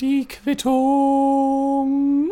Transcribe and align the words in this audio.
Die 0.00 0.26
Quittung. 0.26 2.30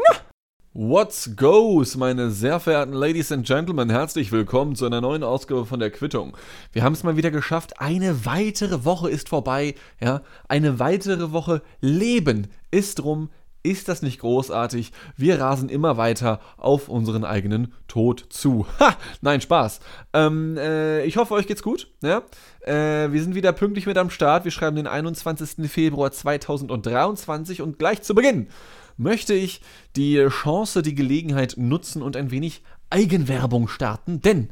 What's 0.72 1.36
goes, 1.36 1.98
meine 1.98 2.30
sehr 2.30 2.60
verehrten 2.60 2.94
Ladies 2.94 3.30
and 3.30 3.46
Gentlemen, 3.46 3.90
herzlich 3.90 4.32
willkommen 4.32 4.74
zu 4.74 4.86
einer 4.86 5.02
neuen 5.02 5.22
Ausgabe 5.22 5.66
von 5.66 5.78
der 5.78 5.90
Quittung. 5.90 6.34
Wir 6.72 6.82
haben 6.82 6.94
es 6.94 7.02
mal 7.02 7.18
wieder 7.18 7.30
geschafft, 7.30 7.78
eine 7.78 8.24
weitere 8.24 8.86
Woche 8.86 9.10
ist 9.10 9.28
vorbei, 9.28 9.74
ja, 10.00 10.22
eine 10.48 10.78
weitere 10.78 11.32
Woche 11.32 11.60
Leben 11.82 12.46
ist 12.70 13.04
rum, 13.04 13.28
ist 13.66 13.88
das 13.88 14.02
nicht 14.02 14.20
großartig? 14.20 14.92
Wir 15.16 15.40
rasen 15.40 15.68
immer 15.68 15.96
weiter 15.96 16.40
auf 16.56 16.88
unseren 16.88 17.24
eigenen 17.24 17.72
Tod 17.88 18.26
zu. 18.30 18.66
Ha! 18.80 18.96
Nein, 19.20 19.40
Spaß. 19.40 19.80
Ähm, 20.12 20.56
äh, 20.56 21.04
ich 21.04 21.16
hoffe, 21.16 21.34
euch 21.34 21.46
geht's 21.46 21.62
gut. 21.62 21.88
Ja? 22.02 22.22
Äh, 22.60 23.12
wir 23.12 23.22
sind 23.22 23.34
wieder 23.34 23.52
pünktlich 23.52 23.86
mit 23.86 23.98
am 23.98 24.10
Start. 24.10 24.44
Wir 24.44 24.52
schreiben 24.52 24.76
den 24.76 24.86
21. 24.86 25.70
Februar 25.70 26.12
2023 26.12 27.62
und 27.62 27.78
gleich 27.78 28.02
zu 28.02 28.14
Beginn 28.14 28.48
möchte 28.96 29.34
ich 29.34 29.60
die 29.94 30.26
Chance, 30.28 30.82
die 30.82 30.94
Gelegenheit 30.94 31.54
nutzen 31.56 32.02
und 32.02 32.16
ein 32.16 32.30
wenig 32.30 32.62
Eigenwerbung 32.90 33.68
starten, 33.68 34.22
denn 34.22 34.50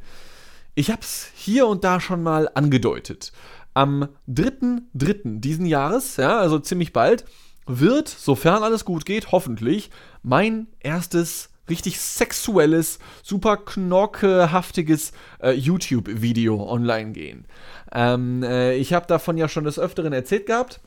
ich 0.75 0.91
habe 0.91 1.03
es 1.03 1.31
hier 1.35 1.67
und 1.67 1.85
da 1.85 2.01
schon 2.01 2.23
mal 2.23 2.51
angedeutet. 2.53 3.33
Am 3.75 4.09
3.3. 4.29 5.41
diesen 5.41 5.67
Jahres, 5.67 6.17
ja, 6.17 6.39
also 6.39 6.59
ziemlich 6.59 6.93
bald, 6.93 7.25
wird, 7.67 8.09
sofern 8.09 8.63
alles 8.63 8.85
gut 8.85 9.05
geht, 9.05 9.33
hoffentlich, 9.33 9.91
mein 10.23 10.67
erstes 10.81 11.51
richtig 11.69 11.99
sexuelles, 12.01 12.99
super 13.23 13.57
knorkehaftiges 13.57 15.13
äh, 15.43 15.53
YouTube-Video 15.53 16.63
online 16.71 17.13
gehen. 17.13 17.47
Ähm, 17.93 18.43
äh, 18.43 18.77
ich 18.77 18.93
habe 18.93 19.07
davon 19.07 19.37
ja 19.37 19.49
schon 19.49 19.65
des 19.65 19.79
Öfteren 19.79 20.13
erzählt 20.13 20.47
gehabt. 20.47 20.81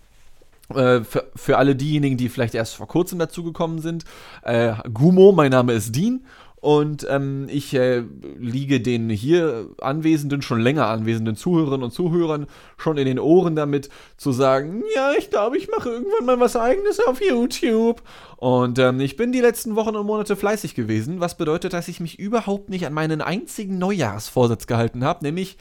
Äh, 0.73 1.02
für, 1.02 1.32
für, 1.35 1.58
alle 1.58 1.76
diejenigen, 1.76 2.18
die 2.18 2.30
vielleicht 2.30 2.54
erst 2.54 2.76
vor 2.76 2.88
kurzem 2.88 3.20
dazugekommen 3.20 3.80
sind, 3.80 4.04
äh, 4.44 4.73
Gumo, 4.94 5.32
mein 5.32 5.51
Name 5.51 5.73
ist 5.73 5.96
Dean 5.96 6.26
und 6.60 7.05
ähm, 7.08 7.48
ich 7.50 7.76
äh, 7.76 8.04
liege 8.40 8.82
den 8.82 9.10
hier 9.12 9.70
anwesenden, 9.80 10.41
schon 10.41 10.60
länger 10.60 10.88
anwesenden 10.88 11.36
Zuhörerinnen 11.36 11.84
und 11.84 11.91
Zuhörern 11.91 12.48
schon 12.77 12.98
in 12.98 13.05
den 13.05 13.20
Ohren 13.20 13.55
damit 13.55 13.90
zu 14.18 14.32
sagen, 14.32 14.84
ja, 14.96 15.12
ich 15.18 15.30
glaube, 15.30 15.58
ich 15.58 15.70
mache 15.70 15.90
irgendwann 15.90 16.26
mal 16.26 16.40
was 16.40 16.55
eigenes 16.55 17.00
auf 17.00 17.22
YouTube. 17.22 18.02
Und 18.38 18.80
ähm, 18.80 19.00
ich 19.00 19.16
bin 19.18 19.32
die 19.32 19.40
letzten 19.40 19.76
Wochen 19.76 19.96
und 19.96 20.08
Monate 20.08 20.35
fleißig 20.35 20.74
gewesen, 20.74 21.20
was 21.20 21.38
bedeutet, 21.38 21.74
dass 21.74 21.88
ich 21.88 22.00
mich 22.00 22.18
überhaupt 22.18 22.70
nicht 22.70 22.88
an 22.88 22.94
meinen 22.94 23.22
einzigen 23.22 23.78
Neujahrsvorsatz 23.78 24.66
gehalten 24.66 25.04
habe, 25.04 25.24
nämlich 25.24 25.58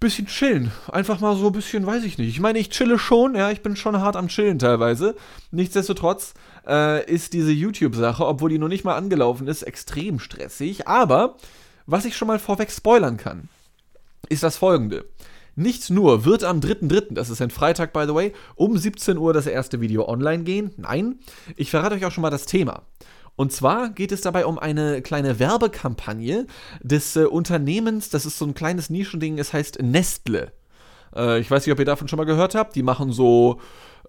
bisschen 0.00 0.26
chillen. 0.26 0.70
Einfach 0.90 1.20
mal 1.20 1.36
so 1.36 1.48
ein 1.48 1.52
bisschen, 1.52 1.84
weiß 1.84 2.04
ich 2.04 2.18
nicht. 2.18 2.28
Ich 2.28 2.40
meine, 2.40 2.58
ich 2.58 2.70
chille 2.70 2.98
schon, 2.98 3.34
ja, 3.34 3.50
ich 3.50 3.62
bin 3.62 3.76
schon 3.76 4.00
hart 4.00 4.16
am 4.16 4.28
Chillen 4.28 4.58
teilweise. 4.58 5.16
Nichtsdestotrotz 5.50 6.34
äh, 6.68 7.10
ist 7.10 7.32
diese 7.32 7.52
YouTube-Sache, 7.52 8.26
obwohl 8.26 8.50
die 8.50 8.58
noch 8.58 8.68
nicht 8.68 8.84
mal 8.84 8.96
angelaufen 8.96 9.48
ist, 9.48 9.62
extrem 9.62 10.18
stressig. 10.18 10.86
Aber 10.86 11.36
was 11.86 12.04
ich 12.04 12.16
schon 12.16 12.28
mal 12.28 12.38
vorweg 12.38 12.70
spoilern 12.70 13.16
kann, 13.16 13.48
ist 14.28 14.42
das 14.42 14.56
folgende. 14.56 15.06
Nicht 15.56 15.90
nur 15.90 16.24
wird 16.24 16.44
am 16.44 16.60
3.3., 16.60 17.14
das 17.14 17.30
ist 17.30 17.42
ein 17.42 17.50
Freitag 17.50 17.92
by 17.92 18.04
the 18.06 18.14
way, 18.14 18.32
um 18.54 18.78
17 18.78 19.18
Uhr 19.18 19.32
das 19.32 19.46
erste 19.46 19.80
Video 19.80 20.08
online 20.08 20.44
gehen. 20.44 20.70
Nein, 20.76 21.18
ich 21.56 21.70
verrate 21.70 21.96
euch 21.96 22.04
auch 22.04 22.12
schon 22.12 22.22
mal 22.22 22.30
das 22.30 22.46
Thema. 22.46 22.82
Und 23.34 23.52
zwar 23.52 23.90
geht 23.90 24.12
es 24.12 24.20
dabei 24.20 24.46
um 24.46 24.58
eine 24.58 25.00
kleine 25.00 25.38
Werbekampagne 25.38 26.46
des 26.80 27.16
äh, 27.16 27.24
Unternehmens, 27.24 28.10
das 28.10 28.26
ist 28.26 28.38
so 28.38 28.44
ein 28.44 28.54
kleines 28.54 28.90
Nischending, 28.90 29.38
es 29.38 29.52
heißt 29.52 29.80
Nestle. 29.80 30.52
Äh, 31.14 31.40
ich 31.40 31.50
weiß 31.50 31.66
nicht, 31.66 31.72
ob 31.72 31.78
ihr 31.78 31.84
davon 31.84 32.08
schon 32.08 32.16
mal 32.16 32.24
gehört 32.24 32.54
habt. 32.54 32.74
Die 32.76 32.82
machen 32.82 33.12
so 33.12 33.60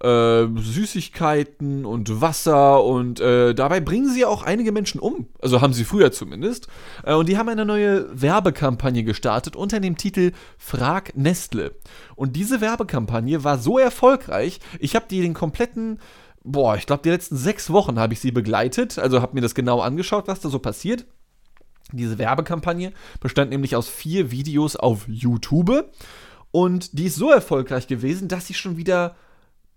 äh, 0.01 0.45
Süßigkeiten 0.55 1.85
und 1.85 2.21
Wasser 2.21 2.83
und 2.83 3.19
äh, 3.19 3.53
dabei 3.53 3.79
bringen 3.79 4.09
sie 4.09 4.25
auch 4.25 4.43
einige 4.43 4.71
Menschen 4.71 4.99
um. 4.99 5.27
Also 5.41 5.61
haben 5.61 5.73
sie 5.73 5.83
früher 5.83 6.11
zumindest. 6.11 6.67
Äh, 7.03 7.13
und 7.13 7.27
die 7.27 7.37
haben 7.37 7.49
eine 7.49 7.65
neue 7.65 8.05
Werbekampagne 8.19 9.03
gestartet 9.03 9.55
unter 9.55 9.79
dem 9.79 9.97
Titel 9.97 10.31
Frag 10.57 11.15
Nestle. 11.17 11.75
Und 12.15 12.35
diese 12.35 12.61
Werbekampagne 12.61 13.43
war 13.43 13.57
so 13.57 13.77
erfolgreich, 13.77 14.59
ich 14.79 14.95
habe 14.95 15.05
die 15.09 15.21
den 15.21 15.33
kompletten 15.33 15.99
boah, 16.43 16.77
ich 16.77 16.85
glaube, 16.85 17.03
die 17.03 17.09
letzten 17.09 17.35
sechs 17.35 17.69
Wochen 17.69 17.99
habe 17.99 18.13
ich 18.13 18.21
sie 18.21 18.31
begleitet, 18.31 18.97
also 18.97 19.21
habe 19.21 19.35
mir 19.35 19.41
das 19.41 19.55
genau 19.55 19.81
angeschaut, 19.81 20.27
was 20.27 20.39
da 20.39 20.49
so 20.49 20.59
passiert. 20.59 21.05
Diese 21.91 22.17
Werbekampagne 22.17 22.93
bestand 23.19 23.49
nämlich 23.49 23.75
aus 23.75 23.89
vier 23.89 24.31
Videos 24.31 24.75
auf 24.75 25.07
YouTube 25.07 25.91
und 26.51 26.97
die 26.97 27.05
ist 27.05 27.15
so 27.15 27.31
erfolgreich 27.31 27.87
gewesen, 27.87 28.27
dass 28.27 28.47
sie 28.47 28.53
schon 28.53 28.77
wieder 28.77 29.15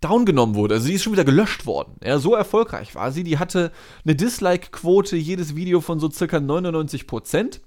down 0.00 0.26
genommen 0.26 0.54
wurde. 0.54 0.74
Also 0.74 0.86
sie 0.86 0.94
ist 0.94 1.02
schon 1.02 1.12
wieder 1.12 1.24
gelöscht 1.24 1.66
worden. 1.66 1.96
Ja, 2.04 2.18
so 2.18 2.34
erfolgreich 2.34 2.94
war 2.94 3.12
sie. 3.12 3.24
Die 3.24 3.38
hatte 3.38 3.70
eine 4.04 4.16
Dislike-Quote 4.16 5.16
jedes 5.16 5.54
Video 5.54 5.80
von 5.80 6.00
so 6.00 6.10
circa 6.10 6.38
99%. 6.38 7.60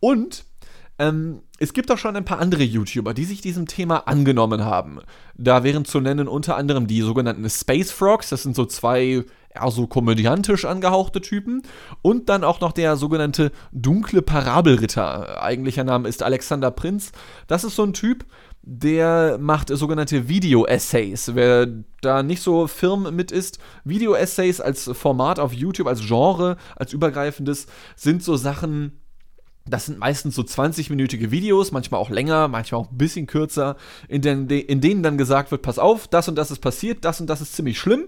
Und 0.00 0.44
ähm, 0.98 1.42
es 1.58 1.72
gibt 1.72 1.90
auch 1.90 1.98
schon 1.98 2.16
ein 2.16 2.24
paar 2.24 2.38
andere 2.38 2.62
YouTuber, 2.62 3.14
die 3.14 3.24
sich 3.24 3.40
diesem 3.40 3.66
Thema 3.66 4.08
angenommen 4.08 4.64
haben. 4.64 5.00
Da 5.36 5.62
wären 5.62 5.84
zu 5.84 6.00
nennen 6.00 6.26
unter 6.26 6.56
anderem 6.56 6.86
die 6.86 7.02
sogenannten 7.02 7.48
Space 7.48 7.90
Frogs, 7.90 8.30
das 8.30 8.42
sind 8.42 8.56
so 8.56 8.64
zwei 8.64 9.24
eher 9.56 9.70
so 9.70 9.86
komödiantisch 9.86 10.64
angehauchte 10.64 11.20
Typen. 11.20 11.62
Und 12.02 12.28
dann 12.28 12.44
auch 12.44 12.60
noch 12.60 12.72
der 12.72 12.96
sogenannte 12.96 13.52
dunkle 13.72 14.22
Parabelritter. 14.22 15.42
Eigentlicher 15.42 15.84
Name 15.84 16.08
ist 16.08 16.22
Alexander 16.22 16.70
Prinz. 16.70 17.12
Das 17.46 17.64
ist 17.64 17.76
so 17.76 17.82
ein 17.82 17.92
Typ, 17.92 18.24
der 18.68 19.38
macht 19.40 19.68
sogenannte 19.68 20.28
Video-Essays. 20.28 21.36
Wer 21.36 21.68
da 22.00 22.24
nicht 22.24 22.42
so 22.42 22.66
firm 22.66 23.14
mit 23.14 23.30
ist, 23.30 23.60
Video-Essays 23.84 24.60
als 24.60 24.90
Format 24.92 25.38
auf 25.38 25.52
YouTube, 25.52 25.86
als 25.86 26.04
Genre, 26.04 26.56
als 26.74 26.92
übergreifendes, 26.92 27.68
sind 27.94 28.24
so 28.24 28.36
Sachen, 28.36 29.00
das 29.66 29.86
sind 29.86 30.00
meistens 30.00 30.34
so 30.34 30.42
20-minütige 30.42 31.30
Videos, 31.30 31.70
manchmal 31.70 32.00
auch 32.00 32.10
länger, 32.10 32.48
manchmal 32.48 32.80
auch 32.80 32.90
ein 32.90 32.98
bisschen 32.98 33.28
kürzer, 33.28 33.76
in, 34.08 34.20
den, 34.20 34.48
in 34.48 34.80
denen 34.80 35.04
dann 35.04 35.16
gesagt 35.16 35.52
wird, 35.52 35.62
pass 35.62 35.78
auf, 35.78 36.08
das 36.08 36.28
und 36.28 36.34
das 36.34 36.50
ist 36.50 36.58
passiert, 36.58 37.04
das 37.04 37.20
und 37.20 37.28
das 37.28 37.40
ist 37.40 37.54
ziemlich 37.54 37.78
schlimm. 37.78 38.06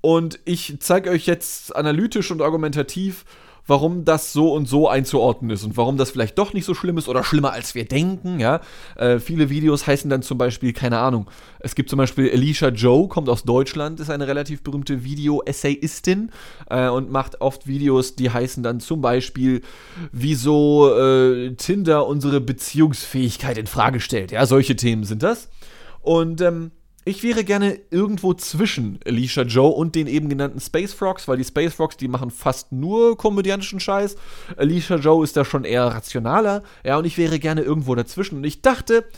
Und 0.00 0.40
ich 0.46 0.78
zeige 0.80 1.10
euch 1.10 1.26
jetzt 1.26 1.76
analytisch 1.76 2.30
und 2.30 2.40
argumentativ, 2.40 3.26
warum 3.68 4.04
das 4.04 4.32
so 4.32 4.52
und 4.52 4.66
so 4.66 4.88
einzuordnen 4.88 5.52
ist 5.52 5.62
und 5.62 5.76
warum 5.76 5.96
das 5.96 6.10
vielleicht 6.10 6.38
doch 6.38 6.52
nicht 6.54 6.64
so 6.64 6.74
schlimm 6.74 6.98
ist 6.98 7.08
oder 7.08 7.22
schlimmer 7.22 7.52
als 7.52 7.74
wir 7.74 7.84
denken, 7.84 8.40
ja. 8.40 8.60
Äh, 8.96 9.20
viele 9.20 9.50
Videos 9.50 9.86
heißen 9.86 10.10
dann 10.10 10.22
zum 10.22 10.38
Beispiel, 10.38 10.72
keine 10.72 10.98
Ahnung, 10.98 11.30
es 11.60 11.74
gibt 11.74 11.90
zum 11.90 11.98
Beispiel 11.98 12.30
Alicia 12.30 12.68
Joe, 12.70 13.06
kommt 13.08 13.28
aus 13.28 13.44
Deutschland, 13.44 14.00
ist 14.00 14.10
eine 14.10 14.26
relativ 14.26 14.62
berühmte 14.62 15.04
Video-Essayistin 15.04 16.30
äh, 16.70 16.88
und 16.88 17.12
macht 17.12 17.40
oft 17.40 17.66
Videos, 17.66 18.16
die 18.16 18.30
heißen 18.30 18.62
dann 18.62 18.80
zum 18.80 19.02
Beispiel, 19.02 19.60
wieso 20.10 20.92
äh, 20.96 21.54
Tinder 21.54 22.06
unsere 22.06 22.40
Beziehungsfähigkeit 22.40 23.58
in 23.58 23.66
Frage 23.66 24.00
stellt, 24.00 24.32
ja, 24.32 24.46
solche 24.46 24.76
Themen 24.76 25.04
sind 25.04 25.22
das. 25.22 25.50
Und 26.00 26.40
ähm, 26.40 26.70
ich 27.08 27.22
wäre 27.22 27.42
gerne 27.42 27.80
irgendwo 27.90 28.34
zwischen 28.34 29.00
Alicia 29.06 29.42
Joe 29.42 29.70
und 29.70 29.94
den 29.94 30.06
eben 30.06 30.28
genannten 30.28 30.60
Space 30.60 30.92
Frogs, 30.92 31.26
weil 31.26 31.38
die 31.38 31.44
Space 31.44 31.72
Frogs, 31.72 31.96
die 31.96 32.06
machen 32.06 32.30
fast 32.30 32.70
nur 32.70 33.16
komödiantischen 33.16 33.80
Scheiß. 33.80 34.16
Alicia 34.58 34.96
Joe 34.96 35.24
ist 35.24 35.34
da 35.34 35.44
schon 35.44 35.64
eher 35.64 35.86
rationaler. 35.86 36.62
Ja, 36.84 36.98
und 36.98 37.06
ich 37.06 37.16
wäre 37.16 37.38
gerne 37.38 37.62
irgendwo 37.62 37.94
dazwischen. 37.94 38.36
Und 38.36 38.44
ich 38.44 38.60
dachte, 38.60 39.08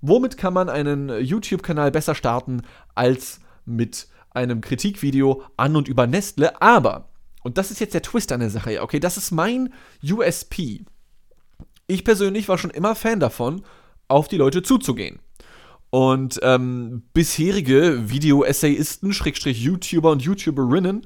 womit 0.00 0.38
kann 0.38 0.52
man 0.52 0.68
einen 0.68 1.08
YouTube-Kanal 1.08 1.92
besser 1.92 2.16
starten 2.16 2.62
als 2.96 3.40
mit 3.64 4.08
einem 4.30 4.60
Kritikvideo 4.60 5.44
an 5.56 5.76
und 5.76 5.86
über 5.86 6.08
Nestle? 6.08 6.60
Aber, 6.60 7.10
und 7.44 7.58
das 7.58 7.70
ist 7.70 7.78
jetzt 7.78 7.94
der 7.94 8.02
Twist 8.02 8.32
an 8.32 8.40
der 8.40 8.50
Sache, 8.50 8.82
okay, 8.82 8.98
das 8.98 9.16
ist 9.16 9.30
mein 9.30 9.72
USP. 10.02 10.84
Ich 11.86 12.04
persönlich 12.04 12.48
war 12.48 12.58
schon 12.58 12.70
immer 12.70 12.96
Fan 12.96 13.20
davon, 13.20 13.62
auf 14.08 14.26
die 14.26 14.36
Leute 14.36 14.62
zuzugehen. 14.64 15.20
Und 15.90 16.38
ähm, 16.42 17.02
bisherige 17.12 18.08
Video-Essayisten, 18.10 19.12
Schrägstrich 19.12 19.60
YouTuber 19.60 20.12
und 20.12 20.22
YouTuberinnen 20.22 21.04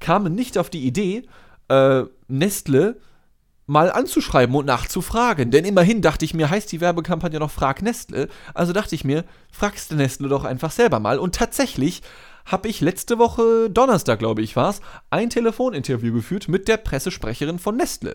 kamen 0.00 0.34
nicht 0.34 0.58
auf 0.58 0.70
die 0.70 0.84
Idee, 0.84 1.22
äh, 1.68 2.02
Nestle 2.26 2.96
mal 3.66 3.90
anzuschreiben 3.90 4.54
und 4.54 4.66
nachzufragen. 4.66 5.50
Denn 5.50 5.64
immerhin 5.64 6.02
dachte 6.02 6.24
ich 6.24 6.34
mir, 6.34 6.50
heißt 6.50 6.70
die 6.72 6.80
Werbekampagne 6.80 7.38
noch 7.38 7.50
Frag 7.50 7.80
Nestle. 7.80 8.28
Also 8.52 8.72
dachte 8.72 8.94
ich 8.94 9.04
mir, 9.04 9.24
fragst 9.50 9.90
du 9.90 9.94
Nestle 9.94 10.28
doch 10.28 10.44
einfach 10.44 10.70
selber 10.70 11.00
mal. 11.00 11.18
Und 11.18 11.34
tatsächlich 11.34 12.02
habe 12.44 12.68
ich 12.68 12.80
letzte 12.80 13.18
Woche, 13.18 13.70
Donnerstag 13.70 14.18
glaube 14.18 14.42
ich 14.42 14.56
war 14.56 14.70
es, 14.70 14.80
ein 15.10 15.30
Telefoninterview 15.30 16.12
geführt 16.12 16.48
mit 16.48 16.68
der 16.68 16.76
Pressesprecherin 16.76 17.58
von 17.58 17.76
Nestle. 17.76 18.14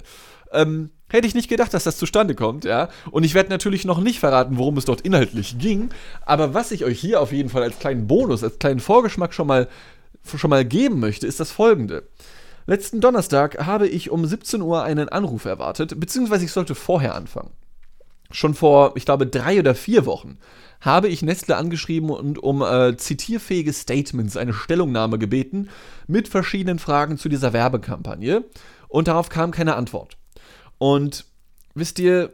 Ähm, 0.52 0.92
hätte 1.10 1.28
ich 1.28 1.36
nicht 1.36 1.50
gedacht, 1.50 1.74
dass 1.74 1.84
das 1.84 1.98
zustande 1.98 2.36
kommt, 2.36 2.66
ja. 2.66 2.90
Und 3.12 3.24
ich 3.24 3.34
werde 3.34 3.50
natürlich 3.50 3.86
noch 3.86 4.00
nicht 4.00 4.20
verraten, 4.20 4.58
worum 4.58 4.78
es 4.78 4.86
dort 4.86 5.02
inhaltlich 5.02 5.58
ging. 5.58 5.90
Aber 6.26 6.54
was 6.54 6.72
ich 6.72 6.86
euch 6.86 7.00
hier 7.00 7.22
auf 7.22 7.32
jeden 7.32 7.50
Fall 7.50 7.64
als 7.64 7.80
kleinen 7.80 8.08
Bonus, 8.08 8.44
als 8.44 8.60
kleinen 8.60 8.80
Vorgeschmack 8.80 9.34
schon 9.34 9.48
mal, 9.48 9.68
schon 10.24 10.50
mal 10.50 10.66
geben 10.66 11.00
möchte, 11.00 11.28
ist 11.28 11.40
das 11.40 11.52
folgende. 11.52 12.08
Letzten 12.66 13.02
Donnerstag 13.02 13.66
habe 13.66 13.88
ich 13.88 14.12
um 14.12 14.26
17 14.26 14.62
Uhr 14.62 14.84
einen 14.84 15.10
Anruf 15.10 15.46
erwartet, 15.46 16.00
beziehungsweise 16.00 16.46
ich 16.46 16.52
sollte 16.52 16.76
vorher 16.76 17.16
anfangen. 17.16 17.52
schon 18.32 18.54
vor, 18.54 18.94
ich 18.96 19.06
glaube, 19.06 19.26
drei 19.26 19.60
oder 19.60 19.74
vier 19.74 20.06
Wochen 20.06 20.38
habe 20.82 21.08
ich 21.08 21.22
Nestle 21.22 21.58
angeschrieben 21.58 22.10
und 22.10 22.42
um 22.42 22.62
äh, 22.62 22.96
zitierfähige 22.96 23.74
Statements, 23.74 24.38
eine 24.38 24.54
Stellungnahme 24.54 25.20
gebeten 25.20 25.70
mit 26.08 26.28
verschiedenen 26.28 26.80
Fragen 26.80 27.18
zu 27.18 27.30
dieser 27.30 27.54
Werbekampagne 27.54 28.46
und 28.88 29.08
darauf 29.08 29.30
kam 29.30 29.52
keine 29.52 29.76
Antwort. 29.76 30.18
Und 30.78 31.26
wisst 31.76 32.00
ihr, 32.00 32.34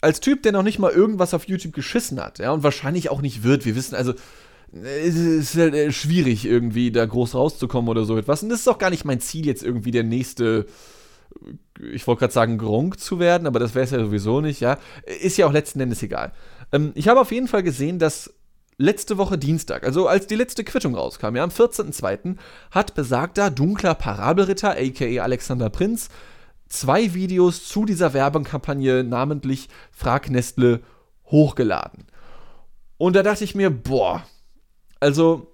als 0.00 0.20
Typ, 0.20 0.42
der 0.42 0.52
noch 0.52 0.62
nicht 0.62 0.78
mal 0.78 0.92
irgendwas 0.92 1.34
auf 1.34 1.48
YouTube 1.48 1.74
geschissen 1.74 2.20
hat, 2.20 2.38
ja, 2.38 2.52
und 2.52 2.62
wahrscheinlich 2.62 3.10
auch 3.10 3.20
nicht 3.20 3.42
wird, 3.42 3.64
wir 3.64 3.76
wissen, 3.76 3.94
also 3.94 4.14
es 4.82 5.14
ist 5.14 5.56
halt 5.56 5.74
äh, 5.74 5.92
schwierig 5.92 6.44
irgendwie 6.44 6.90
da 6.90 7.06
groß 7.06 7.34
rauszukommen 7.34 7.88
oder 7.88 8.04
so 8.04 8.16
etwas. 8.16 8.42
Und 8.42 8.48
das 8.48 8.60
ist 8.60 8.68
auch 8.68 8.78
gar 8.78 8.90
nicht 8.90 9.04
mein 9.04 9.20
Ziel, 9.20 9.46
jetzt 9.46 9.62
irgendwie 9.62 9.90
der 9.90 10.02
nächste, 10.02 10.66
ich 11.92 12.06
wollte 12.06 12.20
gerade 12.20 12.32
sagen, 12.32 12.58
Gronk 12.58 12.98
zu 12.98 13.18
werden, 13.18 13.46
aber 13.46 13.58
das 13.58 13.74
wäre 13.74 13.84
es 13.84 13.90
ja 13.90 13.98
sowieso 13.98 14.40
nicht, 14.40 14.60
ja. 14.60 14.78
Ist 15.20 15.36
ja 15.38 15.46
auch 15.46 15.52
letzten 15.52 15.80
Endes 15.80 16.02
egal. 16.02 16.32
Ähm, 16.72 16.92
ich 16.94 17.08
habe 17.08 17.20
auf 17.20 17.32
jeden 17.32 17.48
Fall 17.48 17.62
gesehen, 17.62 17.98
dass 17.98 18.34
letzte 18.78 19.18
Woche 19.18 19.38
Dienstag, 19.38 19.84
also 19.84 20.06
als 20.06 20.26
die 20.26 20.34
letzte 20.34 20.64
Quittung 20.64 20.94
rauskam, 20.94 21.36
ja, 21.36 21.42
am 21.42 21.50
14.02., 21.50 22.36
hat 22.70 22.94
besagter 22.94 23.50
dunkler 23.50 23.94
Parabelritter, 23.94 24.72
aka 24.72 25.22
Alexander 25.22 25.70
Prinz, 25.70 26.08
zwei 26.68 27.14
Videos 27.14 27.66
zu 27.68 27.84
dieser 27.84 28.12
Werbekampagne, 28.12 29.04
namentlich 29.04 29.68
Frag 29.92 30.30
Nestle, 30.30 30.82
hochgeladen. 31.26 32.06
Und 32.98 33.16
da 33.16 33.22
dachte 33.22 33.44
ich 33.44 33.54
mir, 33.54 33.70
boah, 33.70 34.22
also 35.00 35.52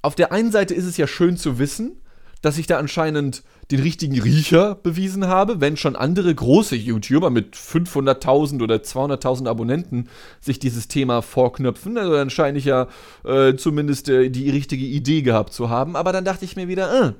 auf 0.00 0.14
der 0.14 0.32
einen 0.32 0.52
Seite 0.52 0.74
ist 0.74 0.84
es 0.84 0.96
ja 0.96 1.06
schön 1.06 1.36
zu 1.36 1.58
wissen, 1.58 2.01
dass 2.42 2.58
ich 2.58 2.66
da 2.66 2.78
anscheinend 2.78 3.42
den 3.70 3.80
richtigen 3.80 4.20
Riecher 4.20 4.74
bewiesen 4.74 5.28
habe, 5.28 5.60
wenn 5.60 5.76
schon 5.76 5.96
andere 5.96 6.34
große 6.34 6.76
YouTuber 6.76 7.30
mit 7.30 7.56
500.000 7.56 8.62
oder 8.62 8.76
200.000 8.76 9.48
Abonnenten 9.48 10.08
sich 10.40 10.58
dieses 10.58 10.88
Thema 10.88 11.22
vorknöpfen. 11.22 11.96
Also 11.96 12.12
dann 12.12 12.28
scheine 12.28 12.58
ich 12.58 12.64
ja 12.64 12.88
äh, 13.24 13.54
zumindest 13.54 14.08
äh, 14.08 14.28
die 14.28 14.50
richtige 14.50 14.84
Idee 14.84 15.22
gehabt 15.22 15.52
zu 15.52 15.70
haben. 15.70 15.96
Aber 15.96 16.12
dann 16.12 16.24
dachte 16.24 16.44
ich 16.44 16.56
mir 16.56 16.68
wieder, 16.68 17.08
äh, 17.08 17.12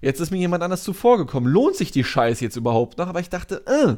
jetzt 0.00 0.20
ist 0.20 0.30
mir 0.30 0.38
jemand 0.38 0.62
anders 0.62 0.82
zuvorgekommen. 0.82 1.52
Lohnt 1.52 1.76
sich 1.76 1.92
die 1.92 2.02
Scheiße 2.02 2.42
jetzt 2.42 2.56
überhaupt 2.56 2.98
noch? 2.98 3.06
Aber 3.06 3.20
ich 3.20 3.28
dachte, 3.28 3.62
äh, 3.66 3.96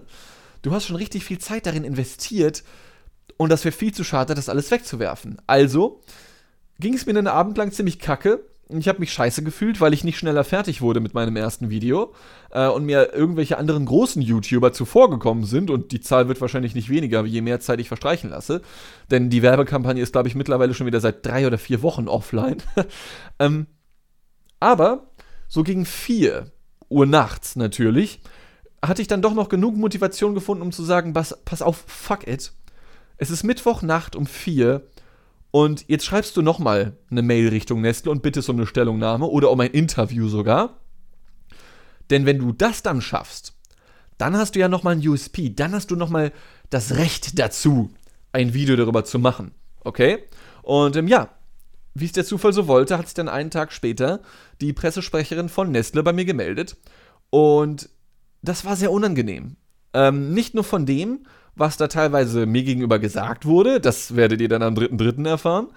du 0.63 0.73
hast 0.73 0.87
schon 0.87 0.97
richtig 0.97 1.25
viel 1.25 1.39
Zeit 1.39 1.65
darin 1.65 1.85
investiert 1.85 2.65
und 3.37 3.51
das 3.51 3.65
wäre 3.65 3.73
viel 3.73 3.95
zu 3.95 4.03
schade, 4.03 4.35
das 4.35 4.49
alles 4.49 4.71
wegzuwerfen. 4.71 5.41
Also 5.47 6.01
ging 6.81 6.95
es 6.95 7.07
mir 7.07 7.13
einen 7.13 7.29
Abend 7.29 7.57
lang 7.57 7.71
ziemlich 7.71 8.01
kacke 8.01 8.41
ich 8.69 8.89
habe 8.89 8.99
mich 8.99 9.13
scheiße 9.13 9.45
gefühlt, 9.45 9.81
weil 9.81 9.95
ich 9.95 10.03
nicht 10.03 10.19
schneller 10.19 10.43
fertig 10.43 10.83
wurde 10.83 10.99
mit 11.01 11.15
meinem 11.15 11.37
ersten 11.37 11.71
Video 11.71 12.13
äh, 12.51 12.67
und 12.67 12.85
mir 12.85 13.13
irgendwelche 13.15 13.59
anderen 13.59 13.87
großen 13.87 14.21
YouTuber 14.21 14.73
zuvorgekommen 14.73 15.45
sind 15.45 15.71
und 15.71 15.93
die 15.93 16.01
Zahl 16.01 16.27
wird 16.27 16.41
wahrscheinlich 16.41 16.75
nicht 16.75 16.89
weniger, 16.89 17.25
je 17.25 17.43
mehr 17.43 17.61
Zeit 17.61 17.79
ich 17.81 17.89
verstreichen 17.89 18.31
lasse. 18.31 18.63
Denn 19.11 19.31
die 19.31 19.43
Werbekampagne 19.43 20.03
ist, 20.03 20.13
glaube 20.13 20.29
ich, 20.29 20.35
mittlerweile 20.35 20.75
schon 20.75 20.87
wieder 20.87 21.01
seit 21.01 21.25
drei 21.25 21.47
oder 21.47 21.59
vier 21.59 21.83
Wochen 21.83 22.09
offline. 22.09 22.57
ähm, 23.39 23.67
aber 24.59 25.13
so 25.47 25.63
gegen 25.63 25.87
vier 25.87 26.51
Uhr 26.89 27.07
nachts 27.07 27.55
natürlich 27.55 28.21
hatte 28.85 29.03
ich 29.03 29.09
dann 29.09 29.23
doch 29.23 29.35
noch 29.35 29.49
genug 29.49 29.77
Motivation 29.77 30.35
gefunden, 30.35 30.63
um 30.63 30.73
zu 30.73 30.83
sagen, 30.83 31.13
pass, 31.13 31.39
pass 31.45 31.63
auf, 31.63 31.85
fuck 31.87 32.27
it. 32.27 32.53
Es 33.17 33.31
ist 33.31 33.45
Mittwochnacht 33.45 34.17
um 34.17 34.27
vier 34.27 34.89
und 35.57 35.89
jetzt 35.89 36.05
schreibst 36.05 36.37
du 36.37 36.43
nochmal 36.43 36.99
eine 37.11 37.23
Mail 37.23 37.49
Richtung 37.49 37.81
Nestle 37.81 38.13
und 38.13 38.21
bittest 38.21 38.51
um 38.51 38.57
eine 38.57 38.67
Stellungnahme 38.67 39.25
oder 39.25 39.51
um 39.51 39.59
ein 39.61 39.71
Interview 39.71 40.29
sogar. 40.29 40.83
Denn 42.11 42.27
wenn 42.27 42.41
du 42.41 42.53
das 42.53 42.83
dann 42.83 43.01
schaffst, 43.01 43.55
dann 44.19 44.37
hast 44.37 44.55
du 44.55 44.59
ja 44.59 44.69
nochmal 44.69 44.97
ein 44.97 45.09
USP, 45.09 45.49
dann 45.49 45.73
hast 45.73 45.91
du 45.91 45.97
nochmal 45.97 46.33
das 46.69 46.97
Recht 46.97 47.39
dazu, 47.39 47.89
ein 48.33 48.53
Video 48.53 48.77
darüber 48.77 49.07
zu 49.07 49.19
machen. 49.19 49.53
Okay? 49.81 50.25
Und 50.61 50.95
ähm, 50.95 51.09
ja, 51.09 51.31
wie 51.95 52.05
es 52.05 52.13
der 52.13 52.27
Zufall 52.27 52.53
so 52.53 52.69
wollte, 52.69 52.99
hat 52.99 53.07
sich 53.07 53.15
dann 53.15 53.31
einen 53.31 53.51
Tag 53.51 53.73
später 53.73 54.21
die 54.61 54.75
Pressesprecherin 54.75 55.49
von 55.49 55.71
Nestle 55.71 56.03
bei 56.03 56.13
mir 56.13 56.27
gemeldet. 56.27 56.77
Und 57.31 57.89
das 58.43 58.67
war 58.67 58.77
sehr 58.77 58.93
unangenehm. 58.93 59.57
Ähm, 59.95 60.35
nicht 60.35 60.53
nur 60.53 60.65
von 60.65 60.85
dem, 60.85 61.21
was 61.57 61.77
da 61.77 61.89
teilweise 61.89 62.47
mir 62.47 62.63
gegenüber 62.63 62.99
gesagt 62.99 63.47
wurde, 63.47 63.81
das 63.81 64.15
werdet 64.15 64.41
ihr 64.41 64.49
dann 64.49 64.63
am 64.63 64.75
3.3. 64.75 65.27
erfahren, 65.27 65.69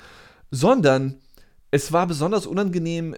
sondern 0.52 1.16
es 1.72 1.92
war 1.92 2.06
besonders 2.06 2.46
unangenehm 2.46 3.16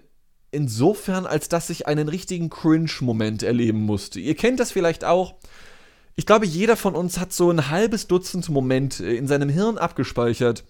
insofern, 0.52 1.26
als 1.26 1.50
dass 1.50 1.70
ich 1.70 1.88
einen 1.88 2.08
richtigen 2.08 2.50
Cringe-Moment 2.50 3.42
erleben 3.44 3.82
musste. 3.82 4.20
Ihr 4.20 4.36
kennt 4.36 4.60
das 4.60 4.72
vielleicht 4.72 5.06
auch. 5.06 5.36
Ich 6.16 6.26
glaube, 6.26 6.46
jeder 6.46 6.76
von 6.76 6.96
uns 6.96 7.20
hat 7.20 7.34
so 7.34 7.50
ein 7.50 7.70
halbes 7.70 8.08
Dutzend 8.08 8.50
Momente 8.50 9.06
in 9.06 9.28
seinem 9.28 9.50
Hirn 9.50 9.78
abgespeichert, 9.78 10.66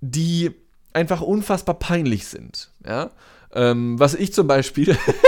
die 0.00 0.52
einfach 0.92 1.20
unfassbar 1.20 1.78
peinlich 1.78 2.26
sind. 2.26 2.70
Ja? 2.86 3.10
Ähm, 3.52 3.98
was 3.98 4.14
ich 4.14 4.32
zum 4.32 4.46
Beispiel 4.46 4.96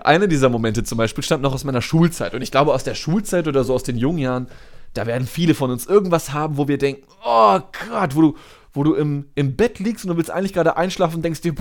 einer 0.00 0.26
dieser 0.26 0.48
Momente 0.48 0.84
zum 0.84 0.98
Beispiel 0.98 1.24
stammt 1.24 1.42
noch 1.42 1.54
aus 1.54 1.64
meiner 1.64 1.82
Schulzeit. 1.82 2.34
Und 2.34 2.42
ich 2.42 2.50
glaube, 2.50 2.72
aus 2.72 2.84
der 2.84 2.94
Schulzeit 2.94 3.48
oder 3.48 3.64
so 3.64 3.74
aus 3.74 3.82
den 3.82 3.96
jungen 3.96 4.18
Jahren, 4.18 4.48
da 4.94 5.06
werden 5.06 5.26
viele 5.26 5.54
von 5.54 5.70
uns 5.70 5.86
irgendwas 5.86 6.32
haben, 6.32 6.56
wo 6.56 6.68
wir 6.68 6.78
denken, 6.78 7.04
oh 7.24 7.60
Gott, 7.90 8.16
wo 8.16 8.22
du, 8.22 8.36
wo 8.72 8.84
du 8.84 8.94
im, 8.94 9.26
im 9.34 9.56
Bett 9.56 9.78
liegst 9.78 10.04
und 10.04 10.10
du 10.10 10.16
willst 10.16 10.30
eigentlich 10.30 10.52
gerade 10.52 10.76
einschlafen 10.76 11.16
und 11.16 11.22
denkst 11.22 11.40
dir, 11.40 11.54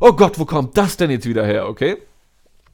oh 0.00 0.12
Gott, 0.12 0.38
wo 0.38 0.44
kommt 0.44 0.76
das 0.76 0.96
denn 0.96 1.10
jetzt 1.10 1.26
wieder 1.26 1.44
her, 1.44 1.68
okay? 1.68 1.98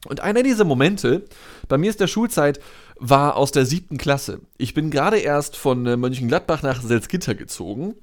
Und 0.07 0.19
einer 0.19 0.43
dieser 0.43 0.65
Momente, 0.65 1.25
bei 1.67 1.77
mir 1.77 1.89
ist 1.89 1.99
der 1.99 2.07
Schulzeit, 2.07 2.59
war 2.97 3.35
aus 3.35 3.51
der 3.51 3.65
siebten 3.65 3.97
Klasse. 3.97 4.41
Ich 4.57 4.73
bin 4.73 4.91
gerade 4.91 5.17
erst 5.17 5.57
von 5.57 5.85
äh, 5.85 5.97
Mönchengladbach 5.97 6.61
nach 6.61 6.81
Selzgitter 6.81 7.35
gezogen, 7.35 7.95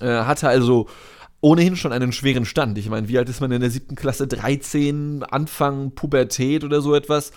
äh, 0.00 0.06
hatte 0.06 0.48
also 0.48 0.88
ohnehin 1.44 1.76
schon 1.76 1.92
einen 1.92 2.10
schweren 2.10 2.46
Stand. 2.46 2.78
Ich 2.78 2.88
meine, 2.88 3.08
wie 3.08 3.18
alt 3.18 3.28
ist 3.28 3.42
man 3.42 3.52
in 3.52 3.60
der 3.60 3.68
siebten 3.68 3.96
Klasse? 3.96 4.26
13, 4.26 5.22
Anfang 5.24 5.90
Pubertät 5.90 6.64
oder 6.64 6.80
so 6.80 6.94
etwas. 6.94 7.32